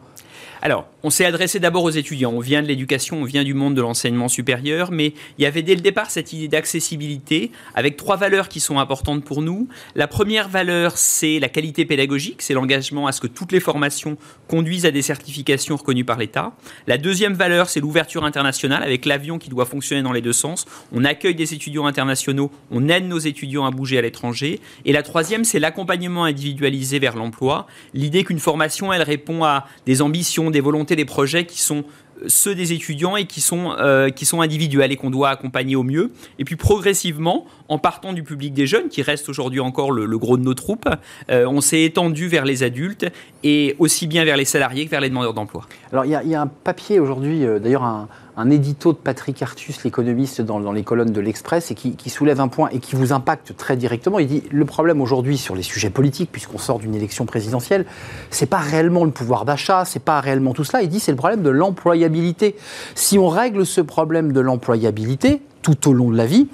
[0.67, 2.33] Alors, on s'est adressé d'abord aux étudiants.
[2.35, 5.63] On vient de l'éducation, on vient du monde de l'enseignement supérieur, mais il y avait
[5.63, 9.69] dès le départ cette idée d'accessibilité avec trois valeurs qui sont importantes pour nous.
[9.95, 14.19] La première valeur, c'est la qualité pédagogique, c'est l'engagement à ce que toutes les formations
[14.49, 16.51] conduisent à des certifications reconnues par l'État.
[16.89, 20.67] La deuxième valeur, c'est l'ouverture internationale avec l'avion qui doit fonctionner dans les deux sens.
[20.93, 24.59] On accueille des étudiants internationaux, on aide nos étudiants à bouger à l'étranger.
[24.85, 27.69] Et la troisième, c'est l'accompagnement individualisé vers l'emploi.
[27.95, 31.85] L'idée qu'une formation, elle répond à des ambitions des volontés, des projets qui sont
[32.29, 35.83] ceux des étudiants et qui sont, euh, qui sont individuels et qu'on doit accompagner au
[35.83, 36.13] mieux.
[36.39, 40.39] Et puis progressivement, en partant du public des jeunes, qui reste aujourd'hui encore le, gros
[40.39, 40.89] de nos troupes,
[41.31, 43.07] euh, on s'est étendu vers les adultes
[43.45, 45.67] et aussi bien vers les salariés que vers les demandeurs d'emploi.
[45.93, 49.83] Alors il y, a un papier aujourd'hui, euh, d'ailleurs un, un édito de Patrick Artus,
[49.83, 53.57] l'économiste, dans, les colonnes de l'Express, et qui, soulève un point et qui vous impacte
[53.57, 54.19] très directement.
[54.19, 57.87] Il dit le problème aujourd'hui sur les sujets politiques, puisqu'on sort d'une élection présidentielle,
[58.31, 60.83] c'est pas réellement le pouvoir d'achat, c'est pas réellement tout cela.
[60.83, 62.57] Il dit c'est le problème de l'employabilité.
[62.95, 66.49] Si on règle ce problème de l'employabilité tout au long de la vie,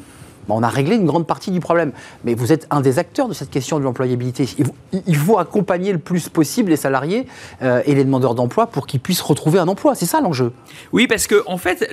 [0.48, 1.92] on a réglé une grande partie du problème.
[2.24, 4.46] Mais vous êtes un des acteurs de cette question de l'employabilité.
[5.06, 7.26] Il faut accompagner le plus possible les salariés
[7.62, 9.94] euh, et les demandeurs d'emploi pour qu'ils puissent retrouver un emploi.
[9.94, 10.52] C'est ça l'enjeu.
[10.92, 11.88] Oui, parce que en fait,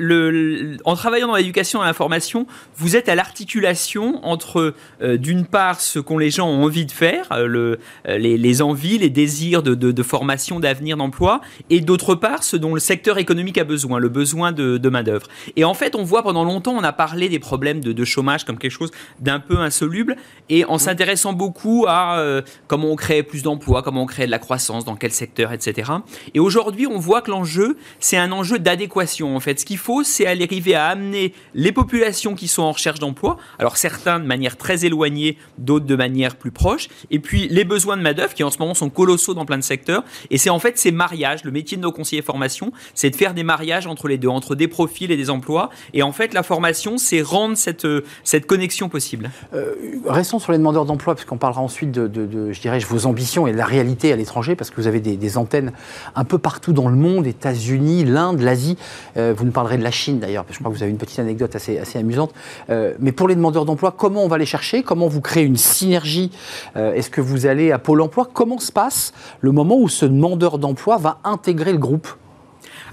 [0.86, 6.00] en travaillant dans l'éducation et l'information, vous êtes à l'articulation entre, euh, d'une part, ce
[6.00, 10.60] qu'ont les gens ont envie de faire, euh, le, les, envies, les désirs de, formation,
[10.60, 14.78] d'avenir, d'emploi, et d'autre part, ce dont le secteur économique a besoin, le besoin de,
[14.78, 15.28] de main-d'œuvre.
[15.56, 18.06] Et en fait, on voit pendant longtemps, on a parlé des problèmes de, de
[18.46, 20.16] comme quelque chose d'un peu insoluble,
[20.50, 24.32] et en s'intéressant beaucoup à euh, comment on crée plus d'emplois, comment on crée de
[24.32, 25.92] la croissance, dans quel secteur, etc.
[26.34, 29.36] Et aujourd'hui, on voit que l'enjeu, c'est un enjeu d'adéquation.
[29.36, 33.00] En fait, ce qu'il faut, c'est arriver à amener les populations qui sont en recherche
[33.00, 37.64] d'emploi, alors certains de manière très éloignée, d'autres de manière plus proche, et puis les
[37.64, 40.04] besoins de main-d'œuvre qui en ce moment sont colossaux dans plein de secteurs.
[40.30, 43.34] Et c'est en fait ces mariages, le métier de nos conseillers formation, c'est de faire
[43.34, 45.70] des mariages entre les deux, entre des profils et des emplois.
[45.94, 47.88] Et en fait, la formation, c'est rendre cette,
[48.30, 49.74] cette connexion possible euh,
[50.06, 53.58] Restons sur les demandeurs d'emploi, puisqu'on parlera ensuite de, je dirais, vos ambitions et de
[53.58, 55.72] la réalité à l'étranger, parce que vous avez des, antennes
[56.16, 58.78] un peu partout dans le monde, États-Unis, l'Inde, l'Asie.
[59.18, 60.92] Euh, vous nous parlerez de la Chine d'ailleurs, parce que je crois que vous avez
[60.92, 62.32] une petite anecdote assez, assez amusante.
[62.70, 64.84] Euh, mais pour les demandeurs d'emploi, comment on va les chercher?
[64.84, 66.32] Comment vous créez une synergie?
[66.76, 68.30] Est-ce que vous allez à Pôle emploi?
[68.32, 69.12] Comment se passe
[69.42, 72.08] le moment où ce demandeur d'emploi va intégrer le groupe?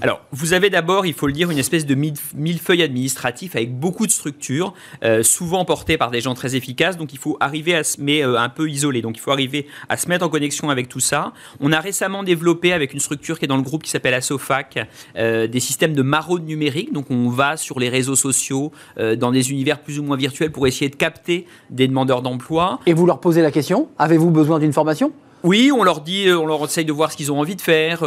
[0.02, 4.06] Alors, vous avez d'abord, il faut le dire, une espèce de millefeuille administratif avec beaucoup
[4.06, 6.96] de structures, euh, souvent portées par des gens très efficaces.
[6.96, 9.02] Donc, il faut arriver à se mettre euh, un peu isolé.
[9.02, 11.32] Donc, il faut arriver à se mettre en connexion avec tout ça.
[11.60, 14.78] On a récemment développé avec une structure qui est dans le groupe qui s'appelle Asofac
[15.16, 16.92] euh, des systèmes de maraude numérique.
[16.92, 20.66] Donc, on va sur les réseaux sociaux, dans des univers plus ou moins virtuels pour
[20.66, 22.80] essayer de capter des demandeurs d'emploi.
[22.86, 25.12] Et vous leur posez la question avez-vous besoin d'une formation?
[25.46, 28.04] Oui, on leur dit, on leur essaye de voir ce qu'ils ont envie de faire,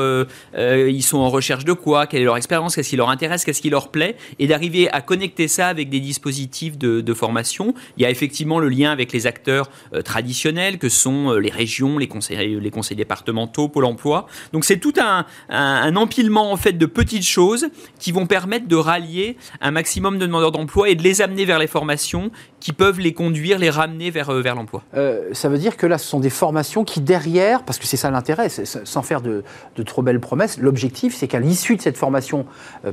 [0.57, 3.61] ils sont en recherche de quoi, quelle est leur expérience, qu'est-ce qui leur intéresse, qu'est-ce
[3.61, 7.73] qui leur plaît, et d'arriver à connecter ça avec des dispositifs de, formation.
[7.95, 9.69] Il y a effectivement le lien avec les acteurs
[10.03, 14.27] traditionnels que sont les régions, les conseils, départementaux, Pôle Emploi.
[14.51, 17.67] Donc c'est tout un, un, empilement en fait de petites choses
[17.99, 21.59] qui vont permettre de rallier un maximum de demandeurs d'emploi et de les amener vers
[21.59, 24.83] les formations qui peuvent les conduire, les ramener vers, vers l'emploi.
[25.31, 27.28] ça veut dire que là, ce sont des formations qui derrière,
[27.65, 29.43] parce que c'est ça l'intérêt, sans faire de,
[29.85, 32.45] trop belles promesses, l'objectif c'est qu'à l'issue de cette formation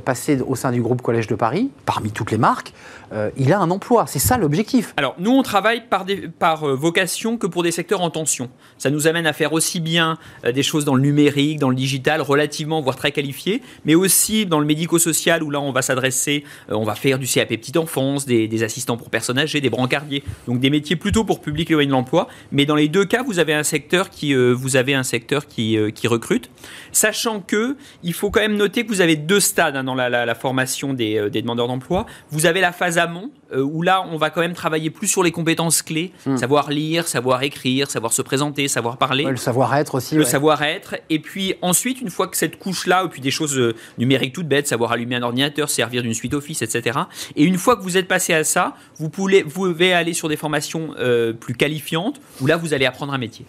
[0.05, 2.73] passée au sein du groupe Collège de Paris, parmi toutes les marques,
[3.13, 4.05] euh, il a un emploi.
[4.07, 4.93] C'est ça l'objectif.
[4.97, 6.05] Alors, nous, on travaille par,
[6.39, 8.49] par euh, vocation que pour des secteurs en tension.
[8.77, 11.75] Ça nous amène à faire aussi bien euh, des choses dans le numérique, dans le
[11.75, 16.43] digital, relativement, voire très qualifiées, mais aussi dans le médico-social, où là, on va s'adresser,
[16.69, 20.23] on va faire du CAP petite enfance, des, assistants pour personnes âgées, des brancardiers.
[20.47, 22.27] Donc, des métiers plutôt pour public éloigné de l'emploi.
[22.51, 25.77] Mais dans les deux cas, vous avez un secteur qui, vous avez un secteur qui,
[25.93, 26.49] qui recrute.
[26.91, 30.35] Sachant que, il faut quand même noter que vous avez deux stades hein, dans la,
[30.35, 32.05] formation des, des demandeurs d'emploi.
[32.31, 35.23] Vous avez la phase amont, euh, où là, on va quand même travailler plus sur
[35.23, 36.37] les compétences clés, hmm.
[36.37, 39.23] savoir lire, savoir écrire, savoir se présenter, savoir parler.
[39.23, 40.15] le savoir-être aussi.
[40.15, 40.95] Le savoir-être.
[41.09, 44.47] Et puis ensuite, une fois que cette couche-là, et puis des choses euh, numériques toutes
[44.47, 46.99] bêtes, savoir allumer un ordinateur, servir d'une suite Office, etc.
[47.35, 50.27] Et une fois que vous êtes passé à ça, vous pouvez, vous pouvez aller sur
[50.27, 53.45] des formations euh, plus qualifiantes, où là, vous allez apprendre un métier.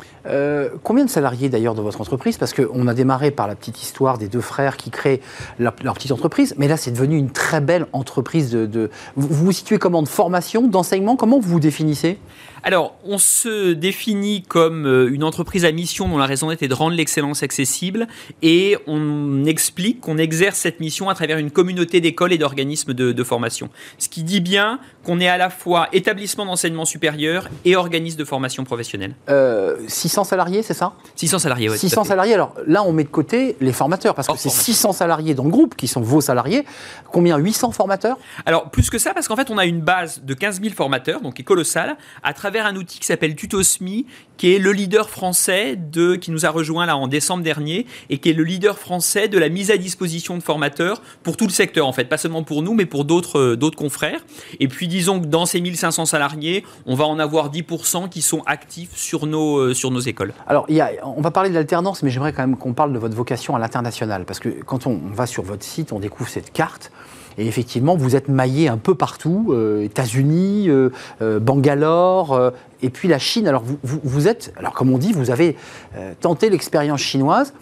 [0.83, 2.37] Combien de salariés d'ailleurs dans votre entreprise?
[2.37, 5.21] Parce qu'on a démarré par la petite histoire des deux frères qui créent
[5.59, 8.67] leur, petite entreprise, mais là, c'est devenu une très belle entreprise de...
[8.67, 10.03] de vous vous situez comment?
[10.03, 11.17] De formation, d'enseignement?
[11.17, 12.19] Comment vous vous définissez?
[12.69, 16.69] Alors, on se définit comme euh, une entreprise à mission dont la raison d'être est
[16.69, 18.07] de rendre l'excellence accessible
[18.43, 23.25] et on explique qu'on exerce cette mission à travers une communauté d'écoles et d'organismes de,
[23.25, 23.71] formation.
[23.97, 28.25] Ce qui dit bien qu'on est à la fois établissement d'enseignement supérieur et organisme de
[28.27, 29.15] formation professionnelle.
[29.87, 30.93] 600 euh, salariés, c'est ça?
[31.17, 31.79] 600 salariés, oui.
[31.79, 35.33] 600 salariés, alors là on met de côté les formateurs parce que c'est 600 salariés
[35.33, 36.67] dans le groupe qui sont vos salariés.
[37.11, 37.39] Combien?
[37.39, 38.19] 800 formateurs?
[38.45, 41.23] Alors plus que ça parce qu'en fait on a une base de 15 000 formateurs,
[41.23, 45.11] donc qui est colossale, à travers un outil qui s'appelle Tutosmi, qui est le leader
[45.11, 48.79] français de, qui nous a rejoint là en décembre dernier et qui est le leader
[48.79, 52.19] français de la mise à disposition de formateurs pour tout le secteur en fait, pas
[52.19, 54.21] seulement pour nous mais pour d'autres euh, confrères.
[54.61, 58.43] Et puis disons que dans ces 1500 salariés, on va en avoir 10% qui sont
[58.47, 60.33] actifs sur nos euh, sur nos écoles.
[60.47, 60.67] Alors
[61.05, 63.59] on va parler de l'alternance, mais j'aimerais quand même qu'on parle de votre vocation à
[63.59, 66.91] l'international parce que quand on va sur votre site, on découvre cette carte.
[67.39, 70.91] Et effectivement, vous êtes maillé un peu partout, euh, États-Unis, euh,
[71.23, 73.47] euh, Bangalore, et puis la Chine.
[73.47, 75.57] Alors vous, vous, êtes, alors comme on dit, vous avez
[76.21, 77.55] tenté l'expérience chinoise.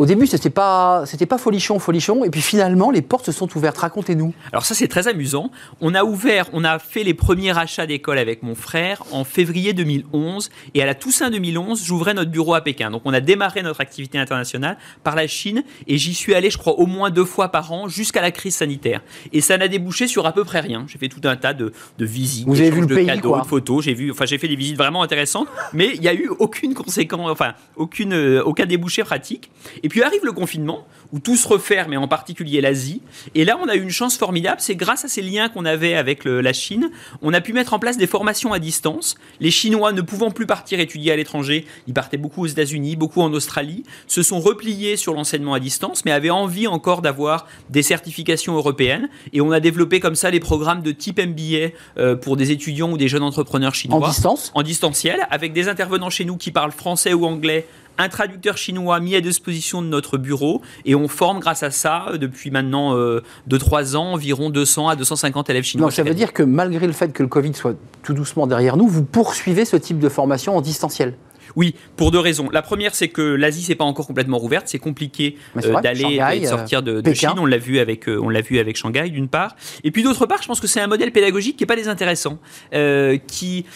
[0.00, 3.54] Au début, c'était pas, c'était pas folichon, folichon, et puis finalement, les portes se sont
[3.54, 3.76] ouvertes.
[3.76, 4.32] Racontez-nous.
[4.50, 5.50] Alors ça, c'est très amusant.
[5.82, 9.74] On a ouvert, on a fait les premiers achats d'école avec mon frère en février
[9.74, 12.90] 2011, et à la Toussaint 2011, j'ouvrais notre bureau à Pékin.
[12.90, 16.56] Donc on a démarré notre activité internationale par la Chine, et j'y suis allé, je
[16.56, 19.02] crois, au moins deux fois par an jusqu'à la crise sanitaire.
[19.34, 20.86] Et ça n'a débouché sur à peu près rien.
[20.88, 23.44] J'ai fait tout un tas de, visites, Vous avez vu le de pays, cadeaux, de
[23.44, 23.84] photos.
[23.84, 26.72] J'ai vu, enfin, j'ai fait des visites vraiment intéressantes, mais il n'y a eu aucune
[26.72, 29.50] conséquence, enfin, aucune, euh, aucun débouché pratique.
[29.82, 33.02] Et puis arrive le confinement, où tout se referme, et en particulier l'Asie.
[33.34, 35.94] Et là, on a eu une chance formidable, c'est grâce à ces liens qu'on avait
[35.94, 36.90] avec la Chine,
[37.22, 39.16] on a pu mettre en place des formations à distance.
[39.40, 43.22] Les Chinois, ne pouvant plus partir étudier à l'étranger, ils partaient beaucoup aux États-Unis, beaucoup
[43.22, 47.82] en Australie, se sont repliés sur l'enseignement à distance, mais avaient envie encore d'avoir des
[47.82, 49.08] certifications européennes.
[49.32, 52.90] Et on a développé comme ça les programmes de type MBA euh, pour des étudiants
[52.92, 53.98] ou des jeunes entrepreneurs chinois.
[53.98, 57.66] En distance En distanciel, avec des intervenants chez nous qui parlent français ou anglais
[58.00, 62.06] un traducteur chinois mis à disposition de notre bureau et on forme grâce à ça
[62.18, 65.86] depuis maintenant 2-3 euh, ans environ 200 à 250 élèves chinois.
[65.86, 68.76] Donc ça veut dire que malgré le fait que le Covid soit tout doucement derrière
[68.76, 71.14] nous, vous poursuivez ce type de formation en distanciel
[71.56, 72.48] oui, pour deux raisons.
[72.50, 76.40] La première, c'est que l'Asie c'est pas encore complètement rouverte, c'est compliqué euh, d'aller et
[76.40, 77.30] de sortir de, Chine.
[77.38, 79.56] On l'a vu avec, euh, on l'a vu avec Shanghai d'une part.
[79.84, 82.38] Et puis d'autre part, je pense que c'est un modèle pédagogique qui est pas désintéressant,
[82.74, 83.66] euh, qui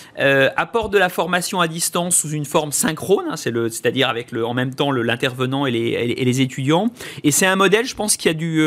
[0.57, 4.33] apporte de la formation à distance sous une forme synchrone, hein, c'est le, c'est-à-dire avec
[4.33, 6.89] le, en même temps l'intervenant et les, et les, étudiants.
[7.23, 8.63] Et c'est un modèle, je pense, qui a du,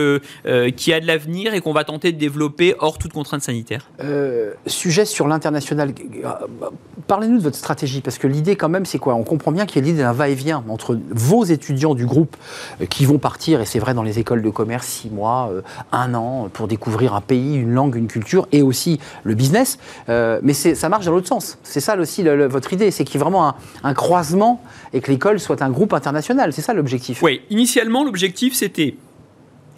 [0.76, 3.90] qui a de l'avenir et qu'on va tenter de développer hors toute contrainte sanitaire.
[4.66, 5.94] sujet sur l'international.
[7.08, 9.86] Parlez-nous de votre stratégie, parce que l'idée quand même, c'est on comprend bien qu'il y
[9.86, 12.36] a l'idée d'un va-et-vient entre vos étudiants du groupe
[12.82, 15.62] euh, qui vont partir, et c'est vrai dans les écoles de commerce, six mois, euh,
[15.92, 19.78] un an, pour découvrir un pays, une langue, une culture, et aussi le business.
[20.10, 21.58] Euh, mais ça marche dans l'autre sens.
[21.64, 24.62] C'est ça aussi votre idée, c'est qu'il y ait vraiment un, croisement
[24.94, 26.54] et que l'école soit un groupe international.
[26.54, 27.22] C'est ça l'objectif.
[27.24, 28.96] Oui, initialement, l'objectif, c'était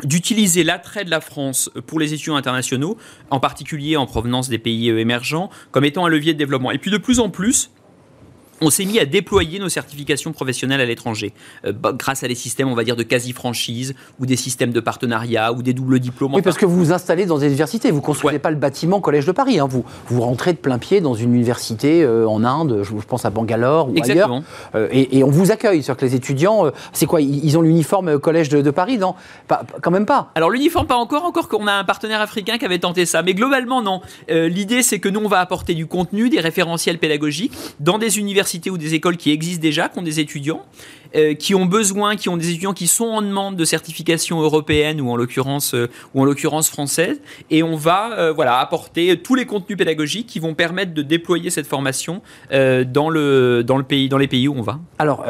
[0.04, 2.98] d'utiliser l'attrait de la France pour les étudiants internationaux,
[3.30, 6.72] en particulier en provenance des pays émergents, comme étant un levier de développement.
[6.72, 7.70] Et puis de plus en plus,
[8.62, 11.34] on s'est mis à déployer nos certifications professionnelles à l'étranger,
[11.66, 14.80] euh, bah, grâce à des systèmes, on va dire, de quasi-franchise, ou des systèmes de
[14.80, 16.34] partenariat, ou des doubles diplômes.
[16.34, 19.02] Oui, parce que vous vous installez dans des universités, vous ne construisez pas le bâtiment
[19.02, 19.68] Collège de Paris, hein.
[19.70, 23.30] vous, vous rentrez de plein pied dans une université euh, en Inde, je, pense à
[23.30, 24.44] Bangalore ou Exactement.
[24.74, 28.20] ailleurs, euh, et, on vous accueille, c'est-à-dire que les étudiants, c'est quoi, ils, ont l'uniforme
[28.20, 29.16] Collège de, Paris, non?
[29.48, 30.32] Pas, Quand même pas.
[30.36, 33.34] Alors l'uniforme, pas encore, encore qu'on a un partenaire africain qui avait tenté ça, mais
[33.34, 34.02] globalement, non.
[34.30, 38.49] L'idée, c'est que nous, on va apporter du contenu, des référentiels pédagogiques, dans des universités
[38.72, 40.66] ou des écoles qui existent déjà, qui ont des étudiants,
[41.16, 45.02] euh, qui ont besoin, qui ont des étudiants qui sont en demande de certification européenne
[45.02, 49.34] ou en l'occurrence euh, ou en l'occurrence française, et on va euh, voilà apporter tous
[49.34, 54.08] les contenus pédagogiques qui vont permettre de déployer cette formation dans le dans le pays
[54.08, 54.80] dans les pays où on va.
[55.00, 55.26] Alors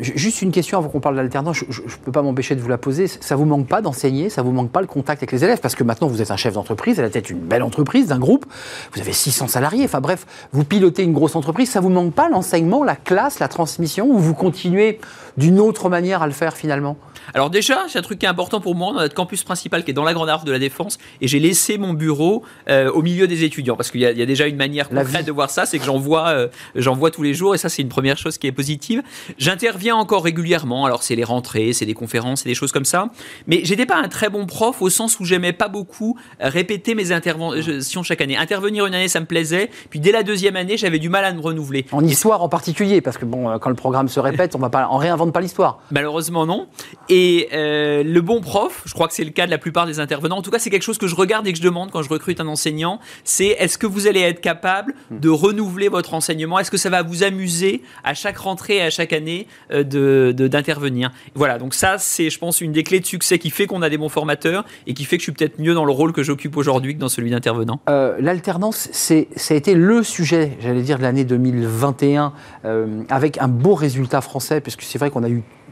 [0.00, 2.78] juste une question avant qu'on parle d'alternance, je ne peux pas m'empêcher de vous la
[2.78, 3.06] poser.
[3.06, 5.60] Ça vous manque pas d'enseigner, ça vous manque pas le contact avec les élèves?
[5.60, 6.98] Parce que maintenant vous êtes un chef d'entreprise.
[6.98, 8.46] À la tête d'une belle entreprise, d'un groupe,
[8.92, 12.28] vous avez 600 salariés, enfin bref, vous pilotez une grosse entreprise, ça vous manque pas
[12.28, 12.45] l'enseignement,
[12.84, 15.00] la classe, la transmission ou vous continuez
[15.36, 16.96] d'une autre manière à le faire finalement
[17.34, 19.90] alors déjà, c'est un truc qui est important pour moi dans notre campus principal qui
[19.90, 23.02] est dans la Grande Arche de la Défense et j'ai laissé mon bureau euh, au
[23.02, 25.78] milieu des étudiants parce qu'il y, a déjà une manière concrète de voir ça, c'est
[25.78, 28.38] que j'en vois, euh, j'en vois tous les jours et ça c'est une première chose
[28.38, 29.02] qui est positive.
[29.38, 33.08] J'interviens encore régulièrement, alors c'est les rentrées, c'est des conférences, c'est des choses comme ça,
[33.46, 37.12] mais j'étais pas un très bon prof au sens où j'aimais pas beaucoup répéter mes
[37.12, 38.36] interventions chaque année.
[38.36, 41.32] Intervenir une année ça me plaisait, puis dès la deuxième année j'avais du mal à
[41.32, 41.86] me renouveler.
[41.92, 44.88] En histoire en particulier parce que bon quand le programme se répète on va pas,
[44.90, 44.98] on
[45.32, 45.80] pas l'histoire.
[45.90, 46.66] Malheureusement non.
[47.08, 50.00] Et euh, le bon prof, je crois que c'est le cas de la plupart des
[50.00, 52.02] intervenants, en tout cas c'est quelque chose que je regarde et que je demande quand
[52.02, 56.58] je recrute un enseignant, c'est est-ce que vous allez être capable de renouveler votre enseignement?
[56.58, 60.32] Est-ce que ça va vous amuser à chaque rentrée et à chaque année euh, de
[60.32, 61.12] d'intervenir?
[61.34, 63.90] Voilà, donc ça c'est je pense une des clés de succès qui fait qu'on a
[63.90, 66.22] des bons formateurs et qui fait que je suis peut-être mieux dans le rôle que
[66.22, 67.80] j'occupe aujourd'hui que dans celui d'intervenant.
[67.88, 72.32] Euh, L'alternance, ça a été le sujet, j'allais dire, de l'année 2021,
[72.64, 75.15] euh, avec un beau résultat français, puisque c'est vrai qu'on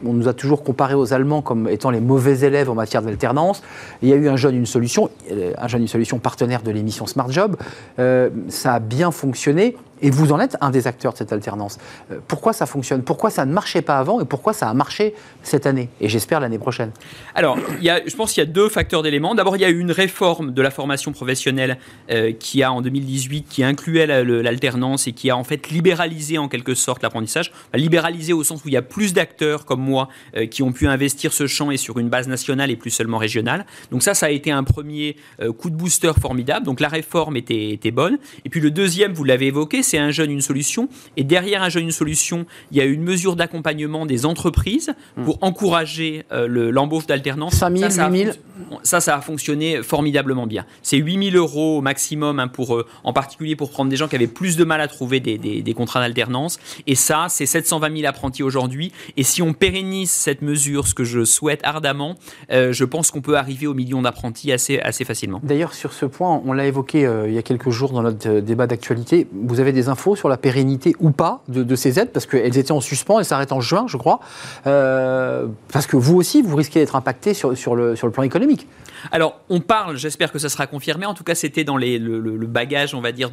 [0.04, 3.62] on nous a toujours comparé aux Allemands comme étant les mauvais élèves en matière d'alternance.
[4.02, 6.70] Il y a eu un jeune, une solution, euh, un jeune, une solution partenaire de
[6.70, 7.56] l'émission Smart Job.
[7.98, 9.76] Euh, ça a bien fonctionné.
[10.04, 11.78] Et vous en êtes un des acteurs de cette alternance.
[12.12, 13.02] Euh, pourquoi ça fonctionne?
[13.02, 15.88] Pourquoi ça ne marchait pas avant et pourquoi ça a marché cette année?
[15.98, 16.90] Et j'espère l'année prochaine.
[17.34, 19.34] Alors, je pense qu'il y a deux facteurs d'éléments.
[19.34, 21.78] D'abord, il y a eu une réforme de la formation professionnelle
[22.10, 26.48] euh, qui a en 2018, qui incluait l'alternance et qui a en fait libéralisé en
[26.48, 27.50] quelque sorte l'apprentissage.
[27.72, 30.86] Libéralisé au sens où il y a plus d'acteurs comme moi euh, qui ont pu
[30.86, 33.64] investir ce champ et sur une base nationale et plus seulement régionale.
[33.90, 35.16] Donc ça, ça a été un premier
[35.58, 36.66] coup de booster formidable.
[36.66, 38.18] Donc la réforme était, était bonne.
[38.44, 40.88] Et puis le deuxième, vous l'avez évoqué, c'est un jeune, une solution.
[41.16, 45.38] Et derrière un jeune, une solution, il y a une mesure d'accompagnement des entreprises pour
[45.42, 47.54] encourager euh, l'embauche d'alternance.
[47.54, 48.32] 5 000, ça, 8 000
[48.82, 50.64] ça, ça a fonctionné formidablement bien.
[50.82, 54.08] C'est 8 000 euros au maximum, hein, pour, euh, en particulier pour prendre des gens
[54.08, 56.58] qui avaient plus de mal à trouver des, des, contrats d'alternance.
[56.86, 58.92] Et ça, c'est 720 000 apprentis aujourd'hui.
[59.16, 62.16] Et si on pérennise cette mesure, ce que je souhaite ardemment,
[62.50, 65.40] euh, je pense qu'on peut arriver au million d'apprentis assez, assez facilement.
[65.42, 68.66] D'ailleurs, sur ce point, on l'a évoqué il y a quelques jours dans notre débat
[68.66, 69.26] d'actualité.
[69.32, 72.72] Vous avez des infos sur la pérennité ou pas de, ces aides Parce qu'elles étaient
[72.72, 74.20] en suspens, elles s'arrêtent en juin, je crois.
[74.66, 78.22] Euh, parce que vous aussi, vous risquez d'être impacté sur, sur, le, sur le plan
[78.22, 78.66] économique.
[79.12, 81.06] Alors, on parle, j'espère que ça sera confirmé.
[81.06, 83.30] En tout cas, c'était dans le, bagage, on va dire,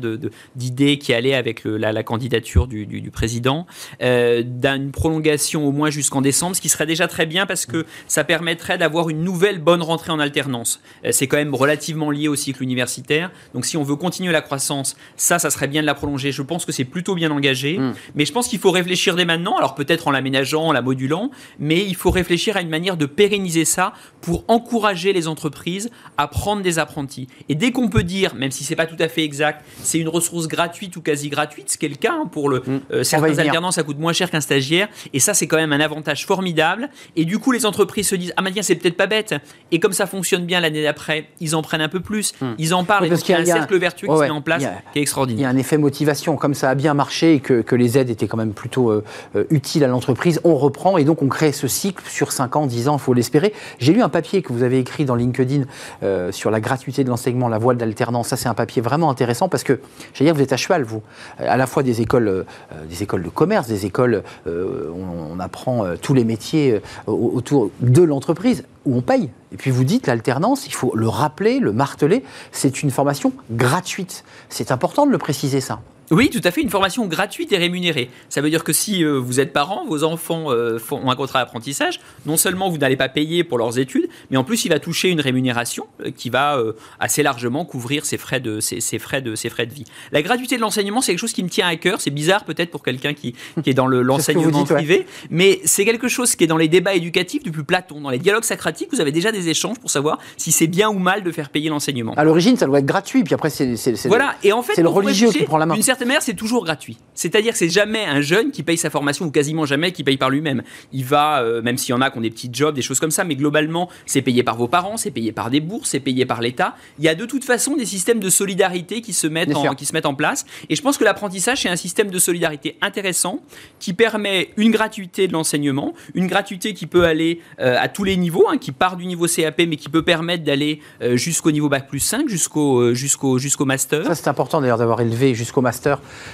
[0.55, 3.67] d'idées qui allaient avec la, candidature du, président,
[4.01, 7.85] euh, d'une prolongation au moins jusqu'en décembre, ce qui serait déjà très bien parce que
[8.07, 10.81] ça permettrait d'avoir une nouvelle bonne rentrée en alternance.
[11.05, 13.31] Euh, c'est quand même relativement lié au cycle universitaire.
[13.53, 16.30] Donc, si on veut continuer la croissance, ça, ça serait bien de la prolonger.
[16.31, 17.77] Je pense que c'est plutôt bien engagé.
[17.77, 17.93] Mm.
[18.15, 19.57] Mais je pense qu'il faut réfléchir dès maintenant.
[19.57, 23.05] Alors, peut-être en l'aménageant, en la modulant, mais il faut réfléchir à une manière de
[23.05, 27.27] pérenniser ça pour encourager les entreprises à prendre des apprentis.
[27.49, 30.09] Et dès qu'on peut dire, même si c'est pas tout à fait exact, c'est une
[30.09, 32.79] ressource gratuite ou quasi gratuite, ce qui est le cas hein, pour le mmh.
[32.91, 35.79] euh, certains alternants, ça coûte moins cher qu'un stagiaire, et ça c'est quand même un
[35.79, 36.89] avantage formidable.
[37.15, 39.35] Et du coup, les entreprises se disent ah bah tiens c'est peut-être pas bête.
[39.71, 42.45] Et comme ça fonctionne bien l'année d'après, ils en prennent un peu plus, mmh.
[42.57, 43.09] ils en parlent.
[43.09, 44.63] parce qu'il y a un cercle vertueux qui se met en place
[44.93, 45.39] qui est extraordinaire.
[45.39, 48.09] Il y a un effet motivation, comme ça a bien marché et que, les aides
[48.09, 49.03] étaient quand même plutôt euh,
[49.35, 52.65] euh, utiles à l'entreprise, on reprend et donc on crée ce cycle sur 5 ans,
[52.67, 53.53] 10 ans, il faut l'espérer.
[53.79, 55.63] J'ai lu un papier que vous avez écrit dans LinkedIn
[56.03, 58.27] euh, sur la gratuité de l'enseignement, la voie d'alternance.
[58.27, 59.79] Ça, c'est un papier vraiment intéressant parce que,
[60.13, 61.01] j'allais dire, vous êtes à cheval, vous,
[61.39, 62.45] à la fois des écoles,
[62.89, 68.63] des écoles de commerce, des écoles où on, apprend tous les métiers autour de l'entreprise
[68.85, 69.29] où on paye.
[69.51, 74.23] Et puis vous dites l'alternance, il faut le rappeler, le marteler, c'est une formation gratuite.
[74.49, 75.81] C'est important de le préciser ça.
[76.11, 78.09] Oui, tout à fait, une formation gratuite et rémunérée.
[78.27, 81.15] Ça veut dire que si euh, vous êtes parent, vos enfants euh, font, ont un
[81.15, 84.69] contrat d'apprentissage, non seulement vous n'allez pas payer pour leurs études, mais en plus il
[84.69, 86.61] va toucher une rémunération euh, qui va
[86.99, 89.85] assez largement couvrir ses frais de, ses, ses frais de, ses frais de vie.
[90.11, 92.01] La gratuité de l'enseignement, c'est quelque chose qui me tient à cœur.
[92.01, 93.33] C'est bizarre peut-être pour quelqu'un qui,
[93.63, 94.75] qui est dans le- l'enseignement ouais.
[94.75, 98.01] privé, mais c'est quelque chose qui est dans les débats éducatifs depuis Platon.
[98.01, 100.99] Dans les dialogues socratiques, vous avez déjà des échanges pour savoir si c'est bien ou
[100.99, 102.13] mal de faire payer l'enseignement.
[102.15, 103.75] À l'origine, ça doit être gratuit, puis après, c'est
[104.07, 105.75] Voilà, et en fait, le religieux qui prend la main.
[106.19, 106.97] C'est toujours gratuit.
[107.13, 110.17] C'est-à-dire que c'est jamais un jeune qui paye sa formation, ou quasiment jamais qui paye
[110.17, 110.63] par lui-même.
[110.91, 112.99] Il va, euh, même s'il y en a qui ont des petits jobs, des choses
[112.99, 115.99] comme ça, mais globalement, c'est payé par vos parents, c'est payé par des bourses, c'est
[115.99, 116.75] payé par l'État.
[116.97, 119.85] Il y a de toute façon des systèmes de solidarité qui se mettent, en, qui
[119.85, 120.45] se mettent en place.
[120.69, 123.41] Et je pense que l'apprentissage, c'est un système de solidarité intéressant
[123.79, 128.17] qui permet une gratuité de l'enseignement, une gratuité qui peut aller euh, à tous les
[128.17, 131.69] niveaux, hein, qui part du niveau CAP, mais qui peut permettre d'aller euh, jusqu'au niveau
[131.69, 134.05] Bac plus 5, jusqu'au jusqu'au jusqu'au master.
[134.05, 135.90] Ça, c'est important d'ailleurs d'avoir élevé jusqu'au master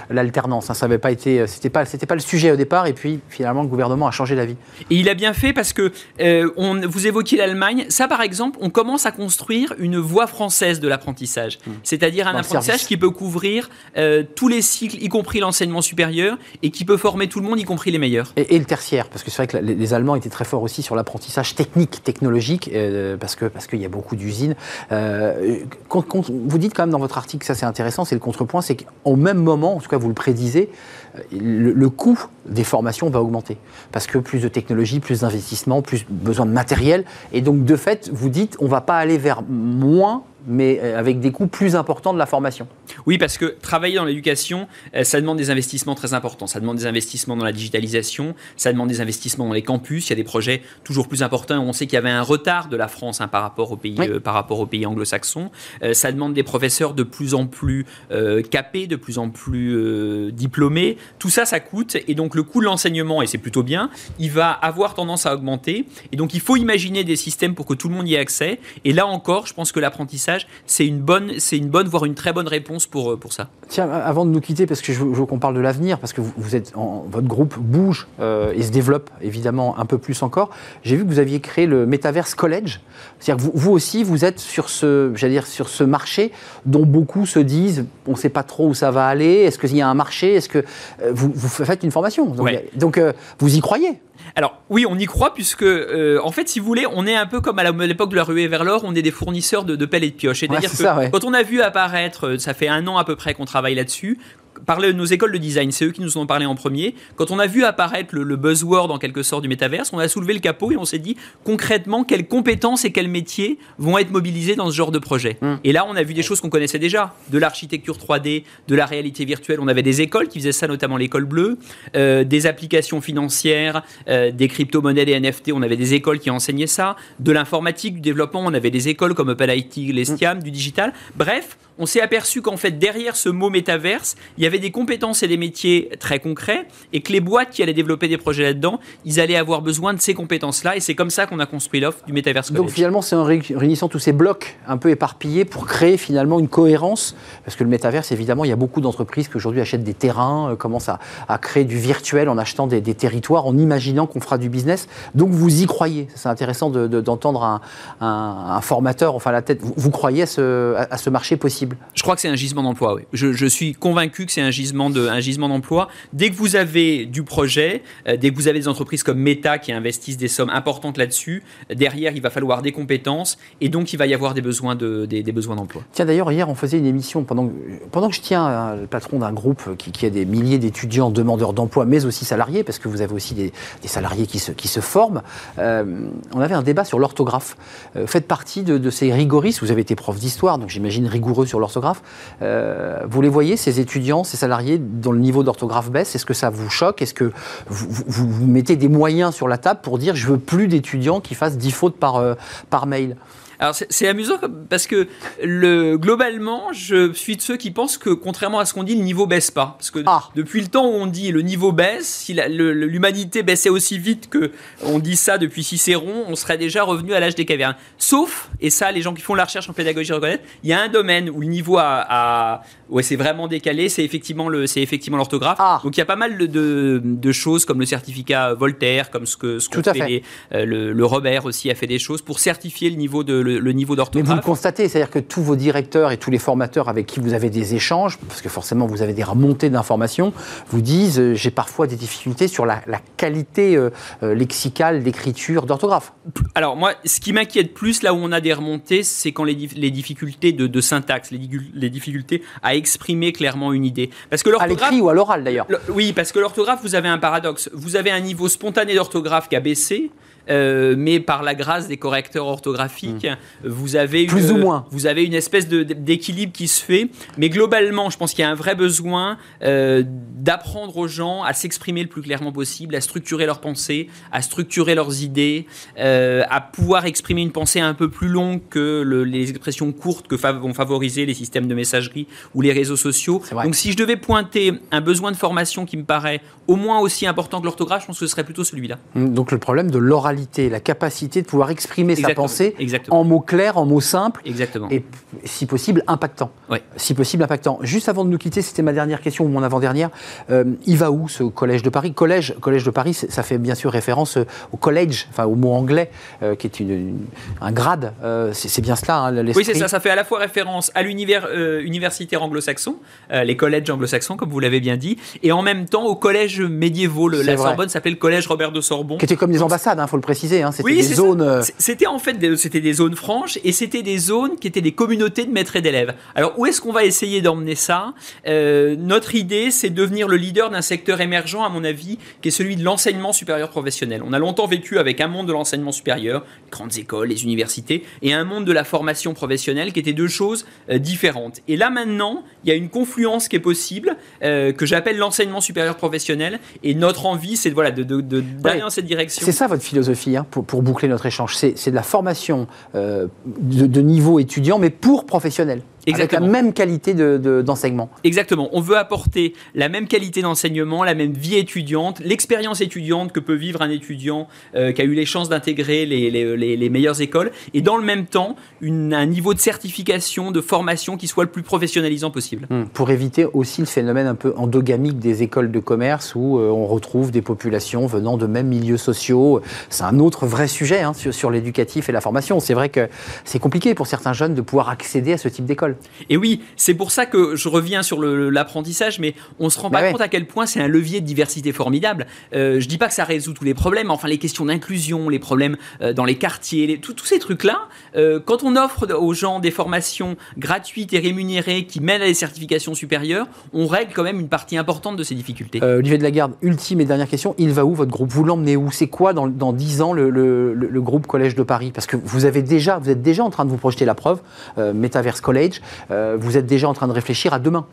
[0.10, 0.70] l'alternance.
[0.70, 0.74] hein.
[0.74, 3.64] Ça n'avait pas été, c'était pas, c'était pas le sujet au départ, et puis finalement
[3.64, 4.56] le gouvernement a changé d'avis.
[4.90, 5.92] Et il a bien fait parce que
[6.22, 7.86] euh, on, vous évoquiez l'Allemagne.
[7.90, 12.38] Ça, par exemple, on commence à construire une voie française de l'apprentissage, c'est-à-dire un Mmh.
[12.38, 16.72] Dans le apprentissage qui peut couvrir euh, tous les cycles, y compris l'enseignement supérieur, et
[16.72, 18.34] qui peut former tout le monde, y compris les meilleurs.
[18.36, 20.82] Et, et le tertiaire, parce que c'est vrai que les, Allemands étaient très forts aussi
[20.82, 24.56] sur l'apprentissage technique, technologique, euh, parce que parce qu'il y a beaucoup d'usines.
[24.92, 28.76] Euh, vous dites quand même dans votre article, ça c'est intéressant, c'est le contrepoint, c'est
[28.76, 30.70] qu'au même moment, en tout cas vous le prédisez,
[31.16, 33.58] euh, le, coût des formations va augmenter,
[33.92, 38.10] parce que plus de technologie, plus d'investissement, plus besoin de matériel, et donc de fait,
[38.14, 42.14] vous dites, on va pas aller vers moins, mais euh, avec des coûts plus importants
[42.14, 42.68] de la formation.
[43.06, 46.48] Oui, parce que travailler dans l'éducation, euh, ça demande des investissements très importants.
[46.48, 50.08] Ça demande des investissements dans la digitalisation, ça demande des investissements dans les campus.
[50.08, 51.60] Il y a des projets toujours plus importants.
[51.60, 53.96] On sait qu'il y avait un retard de la France hein, par rapport aux pays,
[54.00, 54.08] Oui.
[54.10, 55.52] euh, par rapport aux pays anglo-saxons.
[55.84, 60.32] Euh, ça demande des professeurs de plus en plus euh, capés, de plus en plus
[60.32, 60.98] diplômés.
[61.20, 61.98] Tout ça, ça coûte.
[62.08, 63.90] Et donc, le coût de l'enseignement, et c'est plutôt bien,
[64.20, 65.86] il va avoir tendance à augmenter.
[66.12, 68.60] Et donc, il faut imaginer des systèmes pour que tout le monde y ait accès.
[68.86, 72.14] Et là encore, je pense que l'apprentissage, c'est une bonne, c'est une bonne, voire une
[72.16, 73.48] très bonne réponse pour, euh, pour ça.
[73.70, 76.22] Tiens, avant de nous quitter, parce que je veux, qu'on parle de l'avenir, parce que
[76.22, 80.22] vous, vous êtes, en- votre groupe bouge euh, et se développe évidemment un peu plus
[80.24, 80.50] encore.
[80.84, 82.80] J'ai vu que vous aviez créé le Metaverse College.
[83.20, 86.32] C'est-à-dire que vous, vous aussi, vous êtes sur ce, j'allais dire, sur ce marché
[86.66, 89.34] dont beaucoup se disent, on ne sait pas trop où ça va aller.
[89.44, 92.46] Est-ce qu'il y a un marché Est-ce que euh, vous, vous faites une formation Donc,
[92.46, 92.70] Ouais.
[92.76, 94.00] donc, euh, vous y croyez
[94.36, 97.26] Alors oui, on y croit puisque euh, en fait, si vous voulez, on est un
[97.26, 99.86] peu comme à l'époque de la ruée vers l'or, on est des fournisseurs de, de
[99.86, 100.42] pelles et de pioches.
[100.42, 101.10] C'est-à-dire c'est que ça, ouais.
[101.12, 103.76] quand on a vu apparaître, euh, ça fait un an à peu près qu'on travaille
[103.76, 104.20] là-dessus.
[104.66, 106.96] Parler nos écoles de design, c'est eux qui nous en ont parlé en premier.
[107.16, 110.08] Quand on a vu apparaître le, le buzzword en quelque sorte du métaverse, on a
[110.08, 114.12] soulevé le capot et on s'est dit concrètement quelles compétences et quels métiers vont être
[114.12, 115.38] mobilisés dans ce genre de projet.
[115.42, 115.60] Hum.
[115.64, 118.86] Et là, on a vu des choses qu'on connaissait déjà, de l'architecture 3D, de la
[118.86, 119.60] réalité virtuelle.
[119.62, 121.58] On avait des écoles qui faisaient ça, notamment l'école bleue,
[121.96, 125.52] euh, des applications financières, euh, des crypto-monnaies, des NFT.
[125.54, 128.42] On avait des écoles qui enseignaient ça, de l'informatique, du développement.
[128.46, 130.94] On avait des écoles comme OpenIT, l'Estiam, du digital.
[131.16, 135.24] Bref, on s'est aperçu qu'en fait, derrière ce mot métaverse, il y avait des compétences
[135.24, 138.80] et des métiers très concrets et que les boîtes qui allaient développer des projets là-dedans,
[139.06, 140.76] ils allaient avoir besoin de ces compétences-là.
[140.76, 143.42] Et c'est comme ça qu'on a construit l'offre du Metaverse Donc finalement, c'est en ré-
[143.56, 147.16] réunissant tous ces blocs un peu éparpillés pour créer finalement une cohérence.
[147.46, 150.52] Parce que le métaverse, évidemment, il y a beaucoup d'entreprises qui aujourd'hui achètent des terrains,
[150.52, 154.20] euh, commencent à, à créer du virtuel en achetant des, des territoires, en imaginant qu'on
[154.22, 154.88] fera du business.
[155.16, 156.08] Donc vous y croyez.
[156.16, 157.62] C'est intéressant de- de- d'entendre un,
[158.02, 159.60] un- un formateur, enfin la tête.
[159.62, 161.67] Vous, vous croyez à ce, à- à ce marché possible?
[161.94, 162.96] Je crois que c'est un gisement d'emploi.
[162.96, 163.02] Oui.
[163.14, 165.08] Je, je suis convaincu que c'est un gisement de,
[165.48, 165.88] d'emploi.
[166.14, 169.58] Dès que vous avez du projet, euh, dès que vous avez des entreprises comme Meta
[169.58, 171.44] qui investissent des sommes importantes là-dessus,
[171.74, 175.06] derrière il va falloir des compétences et donc il va y avoir des besoins de,
[175.06, 175.84] des, des besoins d'emploi.
[175.94, 177.52] Tiens, d'ailleurs, hier, on faisait une émission pendant,
[177.92, 181.10] pendant que je tiens à le patron d'un groupe qui, qui a des milliers d'étudiants
[181.10, 183.52] demandeurs d'emploi, mais aussi salariés, parce que vous avez aussi des,
[183.82, 185.22] des salariés qui se, qui se forment.
[185.60, 187.58] euh, on avait un débat sur l'orthographe.
[187.96, 191.08] Euh, vous faites partie de, de ces rigoristes, vous avez été prof d'histoire, donc j'imagine
[191.08, 192.02] rigoureux sur l'orthographe.
[192.42, 196.16] Euh, vous les voyez, ces étudiants, ces salariés, dont le niveau d'orthographe baisse?
[196.16, 197.02] Est-ce que ça vous choque?
[197.02, 197.32] Est-ce que
[197.68, 201.58] vous, mettez des moyens sur la table pour dire je veux plus d'étudiants qui fassent
[201.58, 202.36] 10 fautes euh,
[202.70, 203.18] par mail?
[203.60, 204.38] Alors c'est amusant
[204.70, 205.08] parce que
[205.44, 209.02] le, globalement, je suis de ceux qui pensent que contrairement à ce qu'on dit, le
[209.04, 209.76] niveau baisse pas.
[209.78, 210.24] Parce que Ah.
[210.36, 214.52] depuis le temps où on dit le niveau baisse, si l'humanité baissait aussi vite que
[214.84, 217.76] on dit ça depuis Cicéron, on serait déjà revenu à l'âge des cavernes.
[217.98, 220.82] Sauf, et ça les gens qui font la recherche en pédagogie reconnaissent, il y a
[220.82, 224.82] un domaine où le niveau a, a- ouais, c'est vraiment décalé, c'est effectivement le, c'est
[224.82, 225.58] effectivement l'orthographe.
[225.60, 225.80] Ah.
[225.84, 229.26] Donc il y a pas mal de, de, de choses comme le certificat Voltaire, comme
[229.26, 230.08] ce que ce qu'ont Tout à fait fait.
[230.08, 233.34] les- euh, le, le Robert aussi a fait des choses pour certifier le niveau de
[233.48, 234.30] le, niveau Mais d'orthographe.
[234.30, 237.34] vous le constatez, c'est-à-dire que tous vos directeurs et tous les formateurs avec qui vous
[237.34, 240.34] avez des échanges, parce que forcément vous avez des remontées d'informations,
[240.70, 243.90] vous disent euh, j'ai parfois des difficultés sur la, la qualité euh,
[244.24, 246.14] euh, lexicale d'écriture, d'orthographe.
[246.56, 249.56] Alors moi, ce qui m'inquiète plus là où on a des remontées, c'est quand les,
[249.56, 254.10] dif- les difficultés de, de syntaxe, les, difficultés à exprimer clairement une idée.
[254.30, 255.66] Parce que À l'écrit ou à l'oral d'ailleurs.
[255.70, 257.70] Le- oui, parce que l'orthographe, vous avez un paradoxe.
[257.74, 260.12] Vous avez un niveau spontané d'orthographe qui a baissé.
[260.50, 263.28] Euh, mais par la grâce des correcteurs orthographiques,
[263.64, 264.34] vous avez une, Hmm.
[264.34, 264.86] Plus ou moins.
[264.92, 267.10] vous avez une espèce d'équilibre qui se fait.
[267.38, 271.54] Mais globalement, je pense qu'il y a un vrai besoin euh, d'apprendre aux gens à
[271.54, 275.66] s'exprimer le plus clairement possible, à structurer leurs pensées, à structurer leurs idées,
[276.00, 280.28] euh, à pouvoir exprimer une pensée un peu plus longue que le- les expressions courtes
[280.28, 283.42] que fav- vont favoriser les systèmes de messagerie ou les réseaux sociaux.
[283.64, 287.26] Donc si je devais pointer un besoin de formation qui me paraît au moins aussi
[287.26, 288.98] important que l'orthographe, je pense que ce serait plutôt celui-là.
[289.16, 290.37] Donc le problème de l'oralité,
[290.70, 292.44] la capacité de pouvoir exprimer sa Exactement.
[292.44, 293.20] pensée Exactement.
[293.20, 294.88] en mots clairs, en mots simples, Exactement.
[294.92, 295.04] et
[295.44, 296.52] si possible impactant.
[296.96, 297.80] Si possible impactant.
[297.82, 300.10] Juste avant de nous quitter, c'était ma dernière question ou mon avant-dernière.
[300.50, 302.14] Euh, il va où ce collège de Paris?
[302.14, 305.72] Collège, collège de Paris, ça fait bien sûr référence euh, au college, enfin au mot
[305.74, 306.10] anglais,
[306.44, 307.26] euh, qui est une- une-
[307.62, 308.14] un grade.
[308.24, 309.46] Euh, c'est bien cela, hein.
[309.56, 309.88] Oui, c'est ça.
[309.88, 311.48] Ça fait à la fois référence à l'univers
[311.82, 312.96] universitaire anglo-saxon,
[313.32, 317.28] les collèges anglo-saxons, comme vous l'avez bien dit, et en même temps au collège médiévaux.
[317.30, 317.68] Le- la vrai.
[317.68, 319.18] Sorbonne s'appelle le collège Robert de Sorbonne.
[319.18, 321.42] Qui était comme des ambassades, il faut le hein, C'était Oui, des zones.
[321.42, 324.92] euh, C'était en fait c'était des zones franches et c'était des zones qui étaient des
[324.92, 326.14] communautés de maîtres et d'élèves.
[326.36, 328.14] Alors où est-ce qu'on va essayer d'emmener ça?
[328.48, 332.50] Euh, Notre idée, c'est de devenir le leader d'un secteur émergent, à mon avis, qui
[332.50, 334.22] est celui de l'enseignement supérieur professionnel.
[334.26, 338.04] On a longtemps vécu avec un monde de l'enseignement supérieur, les grandes écoles, les universités,
[338.22, 341.62] et un monde de la formation professionnelle, qui étaient deux choses euh, différentes.
[341.68, 345.62] Et là maintenant, il y a une confluence qui est possible, euh, que j'appelle l'enseignement
[345.62, 346.60] supérieur professionnel.
[346.84, 348.82] Et notre envie, c'est voilà, de, de- de- d'aller Ouais.
[348.82, 349.46] dans cette direction.
[349.46, 350.07] C'est ça votre philosophie,
[350.38, 351.56] hein, pour, boucler notre échange.
[351.56, 355.82] C'est c'est de la formation euh, de, de niveau étudiant, mais pour professionnels.
[356.08, 356.46] Exactement.
[356.46, 358.10] Avec la même qualité de- de- d'enseignement.
[358.24, 358.70] Exactement.
[358.72, 363.54] On veut apporter la même qualité d'enseignement, la même vie étudiante, l'expérience étudiante que peut
[363.56, 367.22] vivre un étudiant euh, qui a eu les chances d'intégrer les, les- les- les meilleures
[367.22, 371.44] écoles, et dans le même temps, une- un niveau de certification, de formation qui soit
[371.44, 372.68] le plus professionnalisant possible.
[372.70, 376.70] Hum, Pour éviter aussi le phénomène un peu endogamique des écoles de commerce où euh,
[376.70, 379.62] on retrouve des populations venant de mêmes milieux sociaux.
[379.90, 382.60] C'est un autre vrai sujet hein, sur, sur l'éducatif et la formation.
[382.60, 383.10] C'est vrai que
[383.44, 385.97] c'est compliqué pour certains jeunes de pouvoir accéder à ce type d'école.
[386.30, 390.00] Et oui, c'est pour ça que je reviens sur l'apprentissage, mais on se rend Bah
[390.00, 390.12] pas ouais.
[390.12, 392.28] compte à quel point c'est un levier de diversité formidable.
[392.54, 395.40] Euh, je dis pas que ça résout tous les problèmes, enfin les questions d'inclusion, les
[395.40, 399.34] problèmes euh, dans les quartiers, les- tout- tous ces trucs-là, euh, quand on offre aux
[399.34, 404.24] gens des formations gratuites et rémunérées qui mènent à des certifications supérieures, on règle quand
[404.24, 405.80] même une partie importante de ces difficultés.
[405.84, 407.56] Euh, Olivier de la Garde, ultime et dernière question.
[407.58, 408.30] Il va où votre groupe?
[408.32, 408.92] Vous l'emmenez où?
[408.92, 411.92] C'est quoi dans, dans 10 ans le, le- le- le groupe Collège de Paris?
[411.94, 414.42] Parce que vous, avez déjà, vous êtes déjà en train de vous projeter la preuve,
[414.78, 415.77] euh, Metaverse College.
[416.12, 417.86] Euh, vous êtes déjà en train de réfléchir à demain.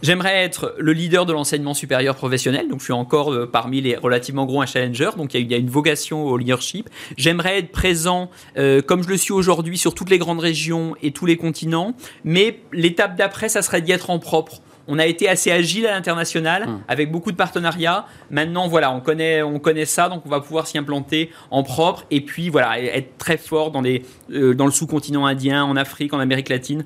[0.00, 3.96] J'aimerais être le leader de l'enseignement supérieur professionnel, donc je suis encore euh, parmi les
[3.96, 6.88] relativement gros un challenger, donc il y, a- il y a une vocation au leadership.
[7.16, 11.10] J'aimerais être présent, euh, comme je le suis aujourd'hui, sur toutes les grandes régions et
[11.10, 14.60] tous les continents, mais l'étape d'après, ça serait d'y être en propre.
[14.86, 18.06] On a été assez agile à l'international, avec beaucoup de partenariats.
[18.30, 22.04] Maintenant, voilà, on connaît, on connaît ça, donc on va pouvoir s'y implanter en propre,
[22.12, 26.20] et puis voilà, être très fort dans, euh, dans le sous-continent indien, en Afrique, en
[26.20, 26.84] Amérique latine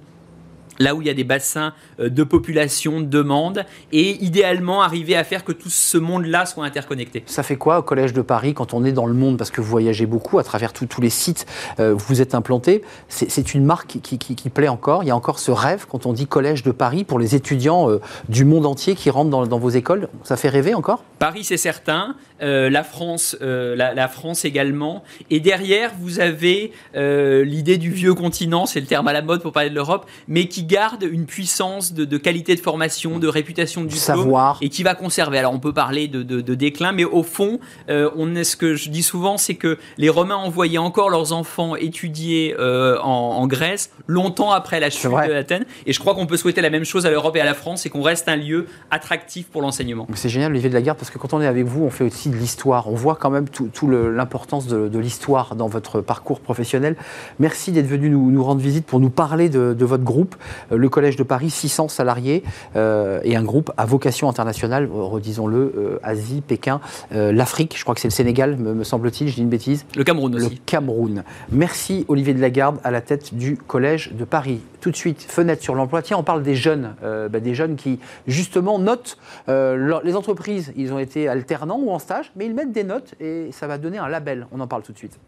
[0.78, 5.16] là où il y a des bassins euh, de population, de demande, et idéalement arriver
[5.16, 7.22] à faire que tout ce monde-là soit interconnecté.
[7.26, 9.36] Ça fait quoi au Collège de Paris quand on est dans le monde?
[9.38, 11.46] Parce que vous voyagez beaucoup à travers tous- les sites
[11.80, 12.82] euh, où vous êtes implanté.
[13.08, 15.02] C'est une marque qui, qui- qui- qui plaît encore.
[15.04, 17.90] Il y a encore ce rêve quand on dit Collège de Paris pour les étudiants
[17.90, 20.08] euh, du monde entier qui rentrent dans, dans vos écoles.
[20.24, 21.02] Ça fait rêver encore?
[21.18, 22.14] Paris, c'est certain.
[22.42, 25.02] Euh, la France, euh, la, la France également.
[25.30, 29.42] Et derrière, vous avez euh, l'idée du vieux continent, c'est le terme à la mode
[29.42, 33.28] pour parler de l'Europe, mais qui garde une puissance de, de qualité de formation, de
[33.28, 34.58] réputation du savoir.
[34.60, 35.38] et qui va conserver.
[35.38, 38.74] Alors, on peut parler de, de- de déclin, mais au fond, on est, ce que
[38.74, 43.90] je dis souvent, c'est que les Romains envoyaient encore leurs enfants étudier en, en Grèce
[44.06, 45.64] longtemps après la chute de Athènes.
[45.86, 47.86] Et je crois qu'on peut souhaiter la même chose à l'Europe et à la France,
[47.86, 50.06] et qu'on reste un lieu attractif pour l'enseignement.
[50.14, 52.04] C'est génial, Olivier de la Garde, parce que quand on est avec vous, on fait
[52.04, 52.88] aussi de l'histoire.
[52.88, 56.96] On voit quand même tout, tout le- l'importance de, de l'histoire dans votre parcours professionnel.
[57.38, 60.34] Merci d'être venu nous, nous rendre visite pour nous parler de, de votre groupe,
[60.72, 62.42] euh, le Collège de Paris, 600 salariés,
[62.76, 66.80] euh, et un groupe à vocation internationale, euh, redisons-le, euh, Asie, Pékin,
[67.14, 69.84] euh, l'Afrique, je crois que c'est le Sénégal, me, me semble-t-il, je dis une bêtise.
[69.96, 70.60] Le Cameroun Le aussi.
[70.66, 71.24] Cameroun.
[71.50, 74.60] Merci Olivier de Lagarde à la tête du Collège de Paris.
[74.80, 76.02] Tout de suite, fenêtre sur l'emploi.
[76.02, 79.16] Tiens, on parle des jeunes, bah, des jeunes qui justement notent
[79.48, 80.72] les entreprises.
[80.76, 83.78] Ils ont été alternants ou en stage, mais ils mettent des notes et ça va
[83.78, 84.46] donner un label.
[84.52, 85.18] On en parle tout de suite.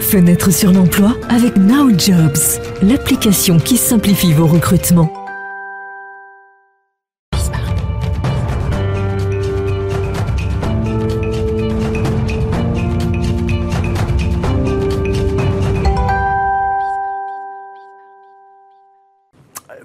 [0.00, 5.27] Fenêtre sur l'emploi avec Now Jobs, l'application qui simplifie vos recrutements.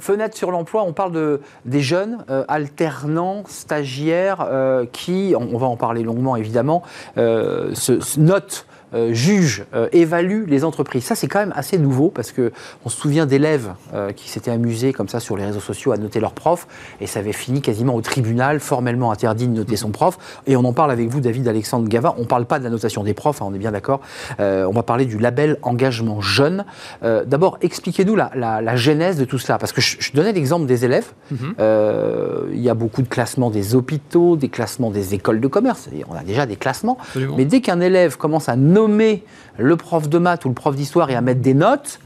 [0.03, 5.65] Fenêtre sur l'emploi, on parle de, des jeunes euh, alternants, stagiaires, euh, qui, on, va
[5.65, 6.83] en parler longuement évidemment,
[7.17, 11.03] euh, se notent euh, juge, euh, évalue les entreprises.
[11.05, 12.51] Ça, c'est quand même assez nouveau parce que
[12.85, 15.97] on se souvient d'élèves euh, qui s'étaient amusés comme ça sur les réseaux sociaux à
[15.97, 16.67] noter leurs profs
[17.01, 20.17] et ça avait fini quasiment au tribunal, formellement interdit de noter son prof.
[20.47, 22.13] Et on en parle avec vous, David Alexandre Gava.
[22.17, 24.01] On ne parle pas de la notation des profs, hein, on est bien d'accord.
[24.39, 26.65] On va parler du label engagement jeune.
[27.01, 30.65] D'abord, expliquez-nous la, la- la genèse de tout cela parce que je, je donnais l'exemple
[30.65, 31.11] des élèves.
[31.59, 35.89] Euh, il y a beaucoup de classements des hôpitaux, des classements des écoles de commerce.
[35.93, 36.97] Et on a déjà des classements.
[37.01, 37.35] Absolument.
[37.37, 38.55] Mais dès qu'un élève commence à
[38.87, 39.23] nommer
[39.57, 41.99] le prof de maths ou le prof d'histoire et à mettre des notes,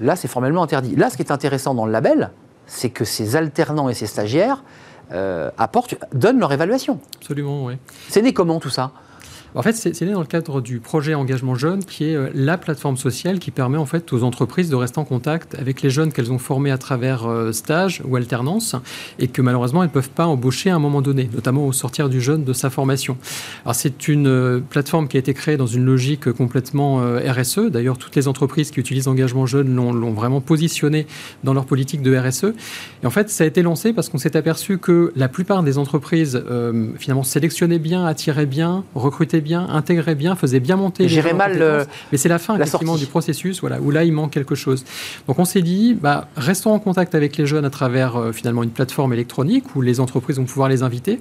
[0.00, 0.96] là, c'est formellement interdit.
[0.96, 2.30] Là, ce qui est intéressant dans le label,
[2.66, 4.62] c'est que ces alternants et ces stagiaires
[5.12, 7.00] euh, apportent, donnent leur évaluation.
[7.20, 7.78] Absolument, oui.
[8.08, 8.90] C'est né comment tout ça?
[9.56, 12.58] En fait, c'est né dans le cadre du projet Engagement Jeune, qui est euh, la
[12.58, 16.12] plateforme sociale qui permet en fait aux entreprises de rester en contact avec les jeunes
[16.12, 18.76] qu'elles ont formés à travers euh, stage ou alternance
[19.18, 22.10] et que malheureusement elles ne peuvent pas embaucher à un moment donné, notamment au sortir
[22.10, 23.16] du jeune de sa formation.
[23.64, 27.70] Alors c'est une euh, plateforme qui a été créée dans une logique complètement RSE.
[27.70, 31.06] D'ailleurs, toutes les entreprises qui utilisent Engagement Jeune l'ont vraiment positionné
[31.44, 32.52] dans leur politique de RSE.
[33.02, 35.78] Et en fait, ça a été lancé parce qu'on s'est aperçu que la plupart des
[35.78, 36.42] entreprises
[36.98, 41.04] finalement sélectionnaient bien, attiraient bien, recrutaient bien, bien, faisaient bien monter.
[41.04, 43.04] les Gérer gens en mal le- Mais c'est la fin la effectivement sortie.
[43.06, 44.84] du processus, voilà, où là il manque quelque chose.
[45.26, 48.62] Donc on s'est dit, bah, restons en contact avec les jeunes à travers euh, finalement
[48.62, 51.20] une plateforme électronique où les entreprises vont pouvoir les inviter.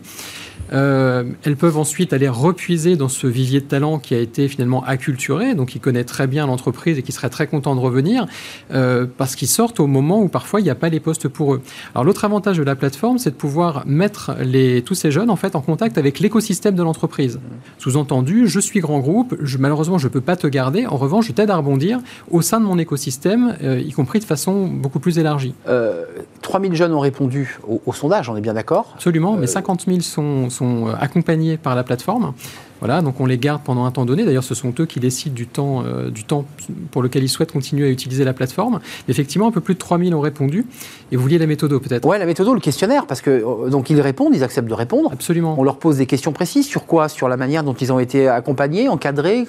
[0.74, 4.84] Euh, elles peuvent ensuite aller repuiser dans ce vivier de talent qui a été finalement
[4.84, 8.26] acculturé, donc qui connaît très bien l'entreprise et qui serait très content de revenir,
[8.74, 11.54] euh, parce qu'ils sortent au moment où parfois il n'y a pas les postes pour
[11.54, 11.62] eux.
[11.94, 15.36] Alors l'autre avantage de la plateforme, c'est de pouvoir mettre les, tous ces jeunes en
[15.36, 17.40] fait en contact avec l'écosystème de l'entreprise.
[17.78, 21.28] Sous-entendu, je suis grand groupe, je, malheureusement je ne peux pas te garder, en revanche
[21.28, 22.00] je t'aide à rebondir
[22.32, 25.54] au sein de mon écosystème, euh, y compris de façon beaucoup plus élargie.
[25.68, 26.04] euh,
[26.42, 30.02] 3000 jeunes ont répondu au, au sondage, on est bien d'accord Absolument, mais 50 000
[30.02, 32.34] sont, sont euh, accompagnés par la plateforme.
[32.80, 34.26] Voilà, donc on les garde pendant un temps donné.
[34.26, 36.46] D'ailleurs, ce sont eux qui décident du temps, euh, du temps
[36.92, 38.80] pour lequel ils souhaitent continuer à utiliser la plateforme.
[39.08, 40.66] Effectivement, un peu plus de 3000 ont répondu.
[41.12, 42.06] Et vous vouliez la méthode peut-être?
[42.06, 45.10] Ouais, la méthode, le questionnaire, parce que euh, donc ils répondent, ils acceptent de répondre.
[45.12, 45.56] Absolument.
[45.58, 47.10] On leur pose des questions précises sur quoi?
[47.10, 49.46] Sur la manière dont ils ont été accompagnés, encadrés.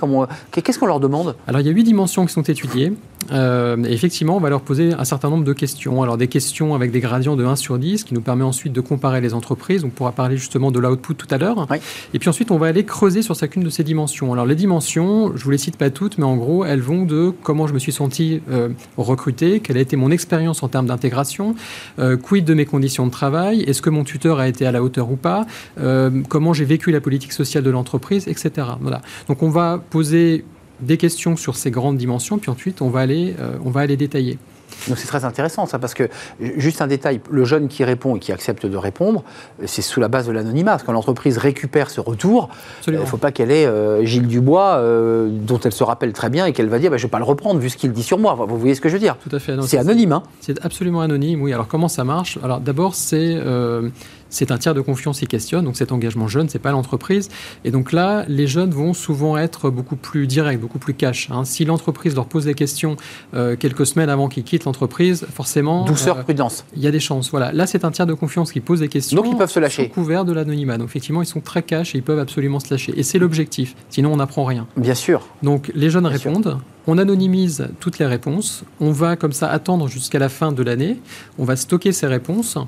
[0.52, 1.36] Qu'est-ce qu'on leur demande?
[1.46, 2.92] Alors, il y a huit dimensions qui sont étudiées.
[3.32, 6.02] Euh, et effectivement, on va leur poser un certain nombre de questions.
[6.02, 8.80] Alors, des questions avec des gradients de 1 sur 10, qui nous permet ensuite de
[8.80, 9.84] comparer les entreprises.
[9.84, 11.66] On pourra parler justement de l'output tout à l'heure.
[11.70, 11.78] Oui.
[12.14, 14.32] Et puis ensuite, on va aller creuser sur chacune de ces dimensions.
[14.32, 17.32] Alors, les dimensions, je vous les cite pas toutes, mais en gros, elles vont de
[17.42, 21.54] comment je me suis senti euh, recruté, quelle a été mon expérience en termes d'intégration,
[21.98, 24.82] euh, quid de mes conditions de travail, est-ce que mon tuteur a été à la
[24.82, 25.46] hauteur ou pas,
[26.28, 28.66] comment j'ai vécu la politique sociale de l'entreprise, etc.
[28.80, 29.02] Voilà.
[29.28, 30.44] Donc, on va poser
[30.80, 33.96] des questions sur ces grandes dimensions, puis ensuite on va aller, euh, on va aller
[33.96, 34.38] détailler.
[34.88, 36.08] Donc c'est très intéressant ça, parce que
[36.40, 39.24] juste un détail, le jeune qui répond et qui accepte de répondre,
[39.64, 40.72] c'est sous la base de l'anonymat.
[40.72, 42.48] Parce que quand l'entreprise récupère ce retour,
[42.86, 46.30] il ne faut pas qu'elle ait euh, Gilles Dubois, euh, dont elle se rappelle très
[46.30, 47.92] bien, et qu'elle va dire bah, je ne vais pas le reprendre vu ce qu'il
[47.92, 48.34] dit sur moi.
[48.34, 49.56] Vous voyez ce que je veux dire Tout à fait.
[49.62, 50.12] C'est anonyme.
[50.12, 51.52] Hein C'est absolument anonyme, oui.
[51.52, 52.38] Alors comment ça marche?
[52.42, 53.88] Alors d'abord, c'est euh,
[54.28, 57.28] c'est un tiers de confiance qui questionne, donc cet engagement jeune, c'est pas l'entreprise.
[57.64, 61.28] Et donc là, les jeunes vont souvent être beaucoup plus directs, beaucoup plus cash.
[61.30, 61.44] hein.
[61.44, 62.96] Si l'entreprise leur pose des questions
[63.34, 66.64] euh, quelques semaines avant qu'ils quittent l'entreprise, forcément, Douceur, euh, prudence.
[66.76, 67.30] il y a des chances.
[67.30, 67.52] Voilà.
[67.52, 69.16] Là, c'est un tiers de confiance qui pose des questions.
[69.20, 69.88] Donc, ils peuvent se lâcher.
[69.88, 70.78] Couvert de l'anonymat.
[70.78, 72.94] Donc effectivement, ils sont très cash et ils peuvent absolument se lâcher.
[72.96, 73.74] Et c'est l'objectif.
[73.90, 74.66] Sinon, on n'apprend rien.
[74.76, 75.26] Bien sûr.
[75.42, 76.32] Donc les jeunes Bien sûr.
[76.86, 80.98] On anonymise toutes les réponses, on va comme ça attendre jusqu'à la fin de l'année,
[81.38, 82.58] on va stocker ces réponses,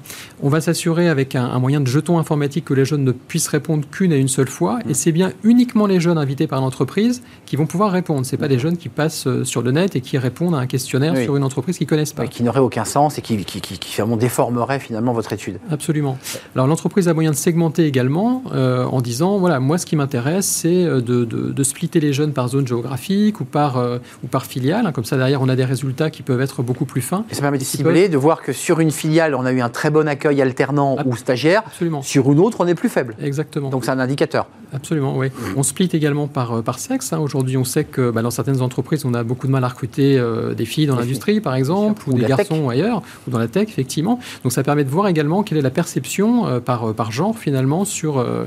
[0.43, 3.49] on va s'assurer avec un, un moyen de jeton informatique que les jeunes ne puissent
[3.49, 7.23] répondre qu'une et une seule fois, et c'est bien uniquement les jeunes invités par l'entreprise
[7.47, 8.27] qui vont pouvoir répondre.
[8.27, 10.67] C'est pas des jeunes qui passent euh, sur le net et qui répondent à un
[10.67, 11.25] questionnaire Oui.
[11.25, 12.23] sur une entreprise qu'ils connaissent pas.
[12.23, 15.59] Ouais, qui n'aurait aucun sens et qui, qui, qui, qui finalement déformerait finalement votre étude.
[15.71, 16.19] Absolument.
[16.55, 20.47] Alors l'entreprise a moyen de segmenter également euh, en disant voilà moi ce qui m'intéresse
[20.47, 24.27] c'est euh, de, de, de splitter les jeunes par zone géographique ou par euh, ou
[24.27, 24.87] par filiale.
[24.87, 24.93] hein.
[24.93, 27.25] Comme ça derrière on a des résultats qui peuvent être beaucoup plus fins.
[27.31, 29.69] Et ça permet de cibler, de voir que sur une filiale, on a eu un
[29.69, 31.63] très bon accueil alternant ou stagiaire.
[31.67, 32.03] Absolument.
[32.03, 33.15] Sur une autre, on est plus faible.
[33.23, 33.69] Exactement.
[33.71, 34.47] Donc c'est un indicateur.
[34.73, 35.29] Absolument, oui.
[35.57, 37.13] On split également par, euh, par sexe.
[37.15, 37.19] hein.
[37.19, 40.19] Aujourd'hui, on sait que bah, dans certaines entreprises, on a beaucoup de mal à recruter
[40.19, 42.37] euh, des filles dans l'industrie, par exemple, Ou ou de des tech.
[42.37, 44.19] garçons ailleurs, ou dans la tech, effectivement.
[44.43, 47.87] Donc ça permet de voir également quelle est la perception euh, par, par genre, finalement,
[47.87, 48.45] sur, euh,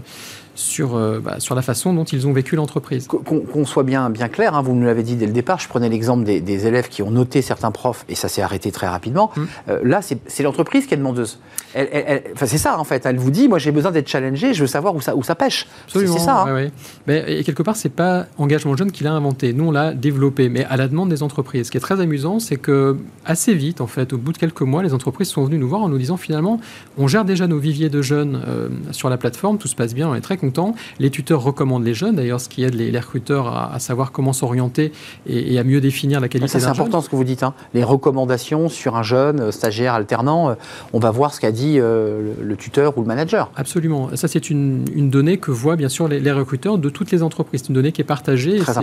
[0.56, 3.08] sur, euh, bah, sur la façon dont ils ont vécu l'entreprise.
[3.08, 5.90] Qu'on soit bien, bien clair, hein, vous nous l'avez dit dès le départ, je prenais
[5.90, 9.32] l'exemple des, élèves qui ont noté certains profs et ça s'est arrêté très rapidement.
[9.36, 9.44] Mmh.
[9.70, 11.40] Euh, là, c'est l'entreprise qui est demandeuse.
[11.74, 14.68] Elle, c'est ça en fait, elle vous dit, moi j'ai besoin d'être challengé, je veux
[14.68, 15.68] savoir où ça, où ça pêche.
[15.88, 16.46] C'est ça.
[16.48, 16.68] Hein.
[17.08, 20.50] Mais, et quelque part, c'est pas Engagement Jeune qui l'a inventé, nous on l'a développé,
[20.50, 21.68] mais à la demande des entreprises.
[21.68, 24.62] Ce qui est très amusant, c'est que assez vite, en fait, au bout de quelques
[24.62, 26.60] mois, les entreprises sont venues nous voir en nous disant finalement,
[26.98, 30.10] on gère déjà nos viviers de jeunes euh, sur la plateforme, tout se passe bien,
[30.10, 30.74] on est très content.
[31.00, 34.92] Les tuteurs recommandent les jeunes, d'ailleurs, ce qui aide les, recruteurs à, savoir comment s'orienter
[35.28, 36.60] et, à mieux définir la qualité.
[36.60, 37.54] C'est important ce que vous dites, hein.
[37.74, 40.50] les recommandations sur un jeune euh, stagiaire alternant.
[40.50, 40.56] Euh,
[40.94, 43.52] on va voir ce qu'a dit le, tuteur ou le manager.
[43.56, 44.10] Absolument.
[44.16, 47.62] Ça, c'est une, donnée que voient bien sûr les, recruteurs de toutes les entreprises.
[47.62, 48.74] C'est une donnée qui est partagée très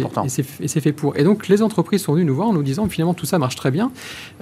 [0.62, 1.16] et c'est fait pour.
[1.16, 3.56] Et donc, les entreprises sont venues nous voir en nous disant finalement tout ça marche
[3.56, 3.90] très bien.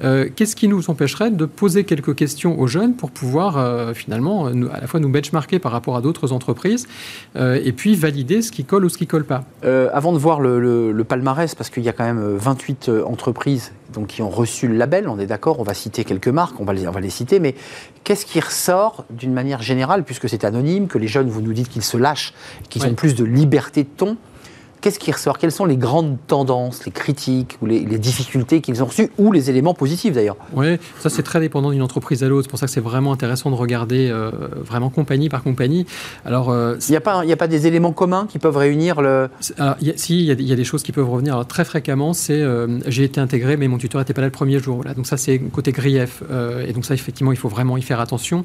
[0.02, 4.86] Qu'est-ce qui nous empêcherait de poser quelques questions aux jeunes pour pouvoir finalement à la
[4.86, 6.86] fois nous benchmarker par rapport à d'autres entreprises
[7.36, 9.44] euh, et puis valider ce qui colle ou ce qui colle pas.
[9.64, 13.72] Euh, avant de voir le, palmarès, parce qu'il y a quand même 28 euh, entreprises
[13.92, 16.64] donc, qui ont reçu le label, on est d'accord, on va citer quelques marques, on
[16.64, 17.54] va les, on va les citer, mais
[18.04, 21.68] qu'est-ce qui ressort d'une manière générale, puisque c'est anonyme, que les jeunes, vous nous dites
[21.68, 22.34] qu'ils se lâchent,
[22.68, 24.16] qu'ils ont plus de liberté de ton
[24.80, 28.86] Qu'est-ce qui ressort Quelles sont les grandes tendances, les critiques ou les, difficultés qu'ils ont
[28.86, 30.36] reçues ou les éléments positifs d'ailleurs?
[30.54, 32.44] Oui, ça c'est très dépendant d'une entreprise à l'autre.
[32.44, 34.30] C'est pour ça que c'est vraiment intéressant de regarder euh,
[34.62, 35.86] vraiment compagnie par compagnie.
[36.24, 39.28] Alors, euh, il n'y a, pas, a pas des éléments communs qui peuvent réunir le.
[39.58, 41.34] Alors, si, il y, a des choses qui peuvent revenir.
[41.34, 44.32] Alors, très fréquemment, c'est euh, j'ai été intégré, mais mon tuteur n'était pas là le
[44.32, 44.76] premier jour.
[44.76, 44.94] Voilà.
[44.94, 46.22] Donc ça c'est côté grief.
[46.66, 48.44] et donc ça effectivement, il faut vraiment y faire attention.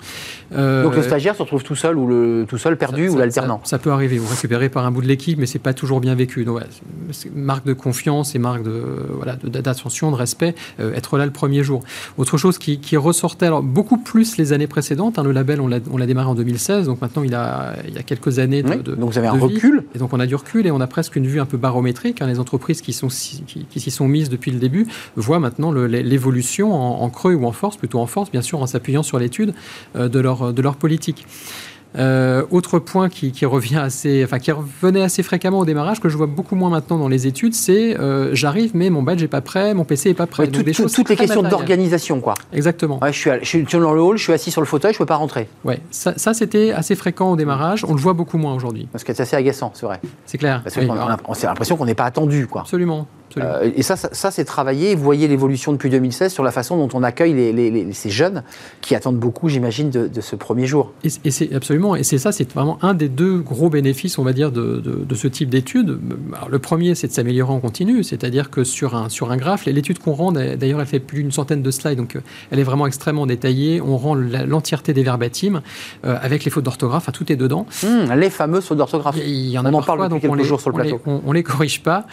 [0.51, 3.59] donc le stagiaire se retrouve tout seul ou le tout seul perdu ou l'alternant.
[3.63, 4.17] Ça, ça, peut arriver.
[4.17, 7.31] Vous récupérez par un bout de l'équipe, mais c'est pas toujours bien vécu vécu.
[7.35, 8.83] marque de confiance et marque de
[9.15, 11.83] voilà d'attention, de, respect, euh, être là le premier jour.
[12.17, 15.17] Autre chose qui, ressortait, alors beaucoup plus les années précédentes.
[15.17, 18.03] Hein, le label, on l'a démarré en 2016, donc maintenant il a, il y a
[18.03, 19.85] quelques années de, donc vous avez un recul.
[19.95, 22.21] Et donc on a du recul et on a presque une vue un peu barométrique.
[22.21, 26.73] Hein, les entreprises qui sont qui, s'y sont mises depuis le début voient maintenant l'évolution
[26.73, 29.53] en, creux ou en force, plutôt en force, bien sûr, en s'appuyant sur l'étude
[29.95, 31.25] euh, de leur de leur politique.
[31.97, 36.15] Euh, autre point qui, revient assez, enfin qui revenait assez fréquemment au démarrage, que je
[36.15, 39.41] vois beaucoup moins maintenant dans les études, c'est euh, j'arrive mais mon badge n'est pas
[39.41, 40.47] prêt, mon PC n'est pas prêt.
[40.47, 40.65] toutes
[41.09, 42.35] les questions d'organisation, quoi.
[42.53, 42.99] Exactement.
[43.05, 45.05] je, suis, je, suis, dans le hall, je suis assis sur le fauteuil, je peux
[45.05, 45.47] pas rentrer.
[45.65, 47.85] Ouais, ça, c'était assez fréquent au démarrage.
[47.87, 48.87] On le voit beaucoup moins aujourd'hui.
[48.91, 49.99] Parce que c'est assez agaçant, c'est vrai.
[50.25, 50.63] C'est clair.
[50.77, 52.61] on, a, l'impression qu'on n'est pas attendu, quoi.
[52.61, 53.07] Absolument.
[53.37, 54.95] Euh, et ça, ça, c'est travaillé.
[54.95, 58.43] Vous voyez l'évolution depuis 2016 sur la façon dont on accueille les, ces jeunes
[58.81, 60.93] qui attendent beaucoup, j'imagine, de, ce premier jour.
[61.03, 61.80] Et, c'est absolument.
[61.95, 65.27] Et c'est ça, c'est vraiment un des deux gros bénéfices, on va dire, de, ce
[65.27, 65.99] type d'études.
[66.49, 69.99] Le premier, c'est de s'améliorer en continu, c'est-à-dire que sur un sur un graphe, l'étude
[69.99, 72.87] qu'on rend, d'ailleurs, elle fait plus d'une centaine de slides, donc euh, elle est vraiment
[72.87, 73.81] extrêmement détaillée.
[73.81, 75.61] On rend l'entièreté des verbatims
[76.05, 77.65] euh, avec les fautes d'orthographe, tout est dedans.
[77.83, 79.17] Hum, les fameuses fautes d'orthographe.
[79.17, 81.01] Il y en a on en parle depuis quelques jours sur le plateau.
[81.05, 82.05] on, on les corrige pas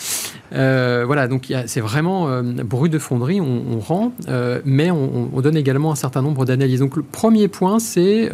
[0.51, 5.93] voilà, donc c'est vraiment euh, brut de fonderie, on, rend, euh, mais on, donne également
[5.93, 6.81] un certain nombre d'analyses.
[6.81, 8.31] Donc le premier point, c'est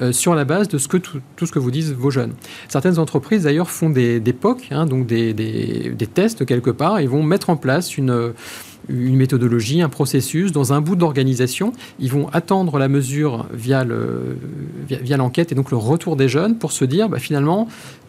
[0.00, 2.32] euh, sur la base de ce que tout, ce que vous disent vos jeunes.
[2.68, 7.22] Certaines entreprises d'ailleurs font des, des POC, hein, donc des, tests quelque part, ils vont
[7.22, 8.32] mettre en place une
[8.88, 11.72] méthodologie, un processus, dans un bout d'organisation.
[11.98, 16.84] Ils vont attendre la mesure via l'enquête et donc le retour des jeunes pour se
[16.84, 17.68] dire, bah, finalement,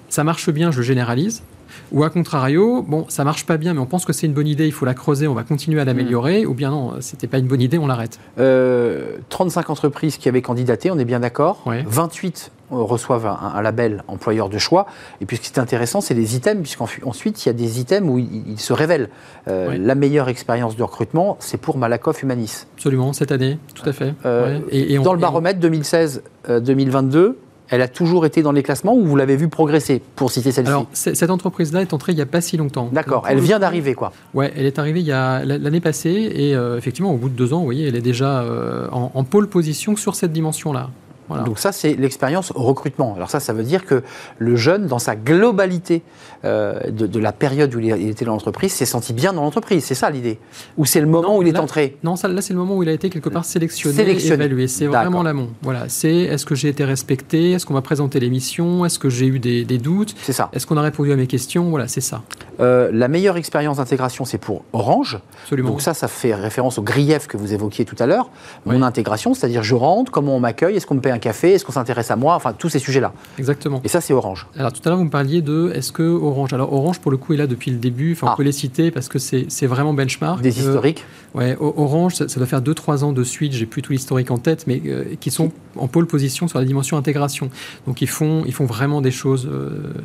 [0.09, 1.43] ça marche bien, je généralise.
[1.91, 4.47] Ou à contrario, bon, ça marche pas bien, mais on pense que c'est une bonne
[4.47, 6.49] idée, il faut la creuser, on va continuer à l'améliorer, mm.
[6.49, 8.19] ou bien non, c'était pas une bonne idée, on l'arrête.
[8.35, 11.63] 35 euh, entreprises qui avaient candidaté, on est bien d'accord.
[11.65, 14.87] 28 reçoivent un, label employeur de choix.
[15.21, 18.09] Et puis ce qui est intéressant, c'est les items, puisqu'ensuite il y a des items
[18.09, 19.09] où il, se révèle.
[19.47, 22.65] Euh, la meilleure expérience de recrutement, c'est pour Malakoff Humanis.
[22.75, 24.13] Absolument, cette année, tout à fait.
[24.25, 27.35] Euh, et, dans le baromètre 2016-2022,
[27.73, 30.69] elle a toujours été dans les classements ou vous l'avez vu progresser, pour citer celle-ci
[30.69, 32.89] Alors, cette entreprise-là est entrée il n'y a pas si longtemps.
[32.91, 34.13] D'accord, elle vient d'arriver, quoi.
[34.35, 37.35] Oui, elle est arrivée il y a l'année passée et euh, effectivement, au bout de
[37.35, 40.91] deux ans, vous voyez, elle est déjà euh, en, pôle position sur cette dimension-là.
[41.29, 43.13] Donc ça, c'est l'expérience recrutement.
[43.15, 44.03] Alors ça, ça veut dire que
[44.37, 46.01] le jeune, dans sa globalité
[46.45, 49.83] euh, de, la période où il était dans l'entreprise, s'est senti bien dans l'entreprise.
[49.83, 50.39] C'est ça l'idée
[50.77, 52.83] Ou c'est le moment où il est entré Non, ça, là, c'est le moment où
[52.83, 54.45] il a été quelque part sélectionné, sélectionné.
[54.45, 54.67] évalué.
[54.67, 55.49] C'est vraiment l'amont.
[55.61, 55.85] Voilà.
[55.87, 57.51] C'est est-ce que j'ai été respecté?
[57.51, 60.15] Est-ce qu'on m'a présenté l'émission Est-ce que j'ai eu des, doutes?
[60.21, 60.49] C'est ça.
[60.53, 61.69] Est-ce qu'on a répondu à mes questions?
[61.69, 62.23] Voilà, c'est ça.
[62.59, 65.19] Euh, la meilleure expérience d'intégration, c'est pour Orange.
[65.43, 65.69] Absolument.
[65.69, 68.29] Donc ça, ça fait référence au grief que vous évoquiez tout à l'heure.
[68.65, 71.65] Mon intégration, c'est-à-dire je rentre, comment on m'accueille, est-ce qu'on me paye un café, est-ce
[71.65, 73.13] qu'on s'intéresse à moi, enfin tous ces sujets-là.
[73.39, 73.81] Exactement.
[73.83, 74.47] Et ça, c'est Orange.
[74.57, 76.53] Alors tout à l'heure, vous me parliez de est-ce que Orange.
[76.53, 78.13] Alors Orange, pour le coup, est là depuis le début.
[78.13, 78.33] Enfin, Ah.
[78.33, 80.41] on peut les citer parce que c'est vraiment benchmark.
[80.41, 81.05] Des Euh, historiques.
[81.33, 84.37] Ouais, Orange, ça, ça doit faire 2-3 ans de suite, j'ai plus tout l'historique en
[84.37, 87.49] tête, mais euh, qui sont en pôle position sur la dimension intégration.
[87.87, 89.49] Donc ils font, ils font vraiment des choses,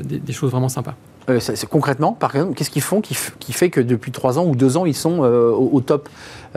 [0.02, 0.94] des, des choses vraiment sympas.
[1.28, 4.76] Euh, concrètement, par exemple, qu'est-ce qu'ils font qui, fait que depuis trois ans ou deux
[4.76, 6.08] ans, ils sont euh, au top?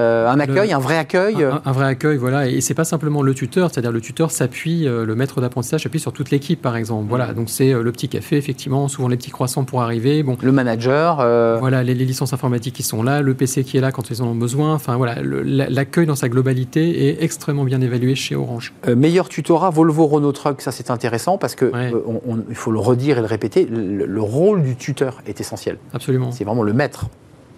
[0.01, 2.47] Euh, Un accueil, un vrai accueil euh, Un, un vrai accueil, voilà.
[2.47, 5.99] Et c'est pas simplement le tuteur, c'est-à-dire le tuteur s'appuie, euh, le maître d'apprentissage s'appuie
[5.99, 7.05] sur toute l'équipe, par exemple.
[7.07, 10.23] Voilà, donc c'est le petit café, effectivement, souvent les petits croissants pour arriver.
[10.23, 13.77] Bon, le manager euh, Voilà, les, les licences informatiques qui sont là, le PC qui
[13.77, 14.73] est là quand ils en ont besoin.
[14.73, 18.73] Enfin voilà, l'accueil dans sa globalité est extrêmement bien évalué chez Orange.
[18.87, 21.91] Euh, meilleur tutorat, Volvo Renault Truck, ça c'est intéressant parce que Ouais.
[22.07, 25.39] on- on- il faut le redire et le répéter, le, le rôle du tuteur est
[25.39, 25.77] essentiel.
[25.93, 26.31] Absolument.
[26.31, 27.05] C'est vraiment le maître,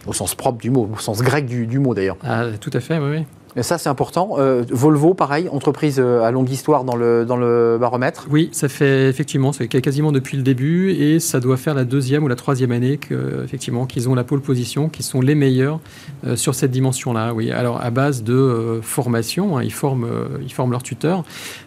[0.05, 2.17] au sens propre du mot, au sens grec du, mot d'ailleurs.
[2.23, 3.25] Ah, tout à fait, oui.
[3.55, 4.35] Et ça c'est important.
[4.37, 8.25] Euh, Volvo, pareil, entreprise euh, à longue histoire dans le, dans le baromètre.
[8.31, 12.23] Oui, ça fait effectivement, c'est quasiment depuis le début et ça doit faire la deuxième
[12.23, 15.79] ou la troisième année que, effectivement, qu'ils ont la pole position, qu'ils sont les meilleurs
[16.25, 17.33] euh, sur cette dimension-là.
[17.33, 20.07] Oui, alors à base de euh, formation, hein, ils forment,
[20.41, 21.23] ils forment leurs tuteurs.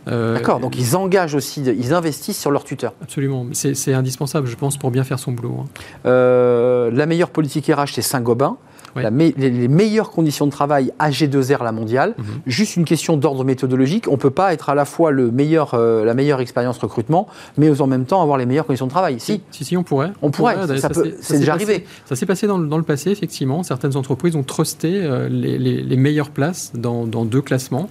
[0.07, 2.95] D'accord, donc ils engagent aussi, ils investissent sur leur tuteur.
[3.03, 5.65] Absolument, c'est indispensable, je pense, pour bien faire son boulot.
[6.05, 6.91] hein.
[6.93, 8.57] La meilleure politique RH, c'est Saint-Gobain.
[8.97, 9.03] Ouais.
[9.03, 12.15] La me- les, les meilleures conditions de travail, AG2R, la mondiale.
[12.19, 12.25] Mhm.
[12.47, 14.07] Juste une question d'ordre méthodologique.
[14.09, 17.27] On ne peut pas être à la fois le meilleur, euh, la meilleure expérience recrutement,
[17.59, 19.17] mais en même temps avoir les meilleures conditions de travail.
[19.19, 19.43] Si.
[19.51, 20.13] Si, si, on pourrait.
[20.23, 21.85] On pourrait, ça s'est- c'est déjà passé- arrivé.
[22.07, 23.63] Ça s'est passé dans, le- dans le passé, effectivement.
[23.63, 27.89] Certaines entreprises ont trusté euh, les, les- les meilleures places dans, dans deux classements.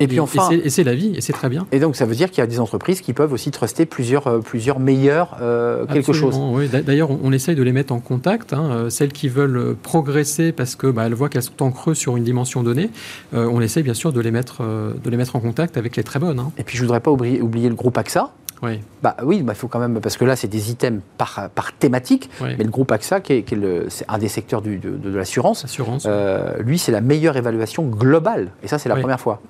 [0.00, 0.48] Et puis enfin.
[0.48, 1.66] c'est- Et c'est la vie, et c'est très bien.
[1.70, 4.26] Et donc ça veut dire qu'il y a des entreprises qui peuvent aussi truster plusieurs,
[4.26, 6.36] euh, plusieurs meilleurs euh, quelque chose.
[6.38, 6.68] Oui.
[6.68, 8.52] D'ailleurs, on, essaye de les mettre en contact.
[8.52, 8.68] hein.
[8.70, 12.16] Euh, Celles qui veulent progresser parce que bah, elles voient qu'elles sont en creux sur
[12.16, 12.90] une dimension donnée,
[13.34, 15.96] euh, on essaye bien sûr de les mettre, euh, de les mettre en contact avec
[15.96, 16.38] les très bonnes.
[16.40, 16.50] hein.
[16.58, 18.30] Et puis je voudrais pas oublier, oublier le groupe AXA.
[18.64, 21.48] Oui, Bah oui, bah, il faut quand même, parce que là c'est des items par,
[21.52, 22.50] par thématique, oui.
[22.56, 24.90] mais le groupe AXA, qui est, qui est le- c'est un des secteurs du- de,
[24.90, 26.04] de l'assurance, Assurance.
[26.06, 28.50] Euh, lui, c'est la meilleure évaluation globale.
[28.62, 29.00] Et ça, c'est la Oui.
[29.00, 29.40] première fois.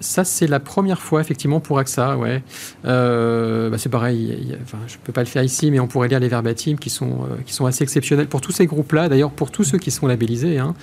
[0.00, 2.16] Ça, c'est la première fois, effectivement, pour AXA.
[2.16, 2.42] Ouais.
[2.86, 5.70] Euh, bah, c'est pareil, il y a- enfin, je ne peux pas le faire ici,
[5.70, 8.52] mais on pourrait lire les verbatims qui sont, euh, qui sont assez exceptionnels pour tous
[8.52, 9.08] ces groupes-là.
[9.08, 10.74] D'ailleurs, pour tous ceux qui sont labellisés, hein,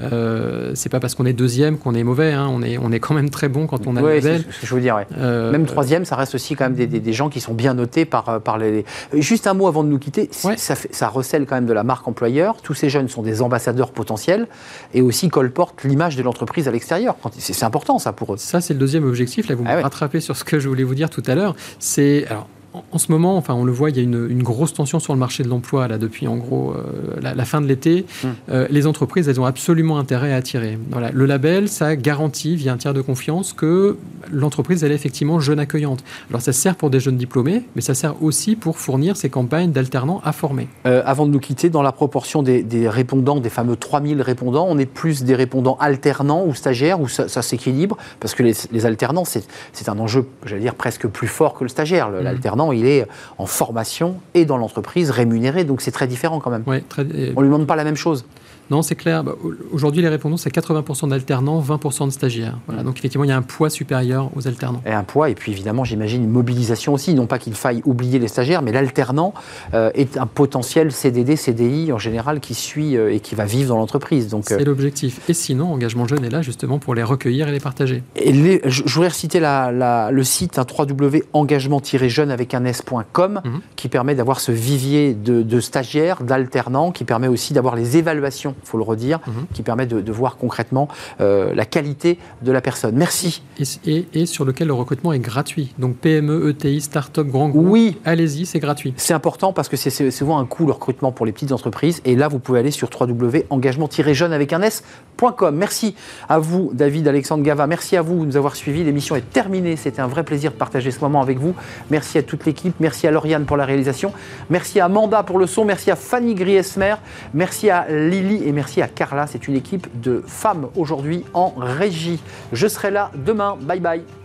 [0.00, 2.32] euh, c'est pas parce qu'on est deuxième qu'on est mauvais.
[2.32, 2.48] hein.
[2.50, 4.44] On, est, on est quand même très bon quand on a le Ouais, c'est label.
[4.50, 4.96] ce que je veux dire.
[4.96, 5.06] ouais.
[5.18, 7.74] Euh, Même troisième, ça reste aussi quand même des, des- des gens qui sont bien
[7.74, 8.86] notés par, par les.
[9.12, 10.30] Juste un mot avant de nous quitter.
[10.44, 10.56] Ouais.
[10.56, 12.56] Ça, fait- ça recèle quand même de la marque employeur.
[12.62, 14.46] Tous ces jeunes sont des ambassadeurs potentiels
[14.94, 17.16] et aussi colportent l'image de l'entreprise à l'extérieur.
[17.38, 18.38] C'est c'est important ça pour eux.
[18.38, 19.48] Ça, c'est le deuxième objectif.
[19.48, 19.82] Là, vous Ah me ouais.
[19.82, 21.54] rattrapez sur ce que je voulais vous dire tout à l'heure.
[21.78, 22.48] C'est alors.
[22.74, 25.12] En- ce moment, enfin, on le voit, il y a une, une grosse tension sur
[25.12, 26.82] le marché de l'emploi là depuis en gros euh,
[27.20, 28.06] la, la fin de l'été.
[28.22, 28.28] Hmm.
[28.50, 30.78] Euh, les entreprises, elles ont absolument intérêt à attirer.
[30.90, 33.96] Voilà, le label, ça garantit via un tiers de confiance que
[34.30, 36.04] l'entreprise elle est effectivement jeune accueillante.
[36.30, 39.72] Alors ça sert pour des jeunes diplômés, mais ça sert aussi pour fournir ces campagnes
[39.72, 40.68] d'alternants à former.
[40.86, 44.66] Euh, avant de nous quitter, dans la proportion des, des répondants, des fameux 3000 répondants,
[44.68, 47.96] on est plus des répondants alternants ou stagiaires ou ça, ça s'équilibre?
[48.20, 51.68] Parce que les, les alternants, c'est un enjeu, j'allais dire, presque plus fort que le
[51.68, 52.08] stagiaire.
[52.10, 52.24] Le- Mhm.
[52.70, 53.08] Il est
[53.38, 56.62] en formation et dans l'entreprise rémunéré, donc c'est très différent quand même.
[56.88, 58.24] Très, euh, On lui demande pas la même chose.
[58.70, 59.22] Non, c'est clair.
[59.24, 62.58] Bah, au- Aujourd'hui, les répondants, c'est 80% d'alternants, 20% de stagiaires.
[62.66, 64.80] Voilà, donc effectivement, il y a un poids supérieur aux alternants.
[64.86, 67.12] Et un poids, et puis évidemment, j'imagine une mobilisation aussi.
[67.14, 69.34] Non pas qu'il faille oublier les stagiaires, mais l'alternant
[69.74, 73.68] euh, est un potentiel CDD, CDI en général qui suit euh, et qui va vivre
[73.68, 74.28] dans l'entreprise.
[74.28, 75.20] Donc, euh, C'est l'objectif.
[75.28, 78.02] Et sinon, Engagement Jeune est là justement pour les recueillir et les partager.
[78.16, 83.40] Et les- je, je voudrais reciter la- la- le site hein, www.engagement-jeune avec un s.com
[83.44, 83.60] Mhm.
[83.76, 88.51] qui permet d'avoir ce vivier de, de stagiaires, d'alternants, qui permet aussi d'avoir les évaluations,
[88.62, 89.46] il faut le redire, Mhm.
[89.54, 90.88] qui permet de, de voir concrètement
[91.20, 92.94] euh, la qualité de la personne.
[92.96, 93.42] Merci.
[93.58, 95.72] Et, et- et sur lequel le recrutement est gratuit.
[95.78, 98.94] Donc PME, ETI, start-up, grand groupe, Oui, allez-y, c'est gratuit.
[98.96, 102.00] c'est important parce que c'est c'est souvent un coût le recrutement pour les petites entreprises.
[102.04, 105.54] Et là, vous pouvez aller sur www.engagement-jeune avec un s.com.
[105.54, 105.94] Merci
[106.28, 107.66] à vous, David, Alexandre Gava.
[107.66, 108.84] Merci à vous de nous avoir suivis.
[108.84, 109.76] L'émission est terminée.
[109.76, 111.54] C'était un vrai plaisir de partager ce moment avec vous.
[111.90, 112.74] Merci à toute l'équipe.
[112.80, 114.12] Merci à Lauriane pour la réalisation.
[114.50, 115.64] Merci à Amanda pour le son.
[115.64, 116.94] Merci à Fanny Griesmer.
[117.34, 119.26] Merci à Lily et merci à Carla.
[119.26, 122.20] C'est une équipe de femmes aujourd'hui en régie.
[122.52, 123.56] Je serai là demain.
[123.60, 124.21] Bye bye.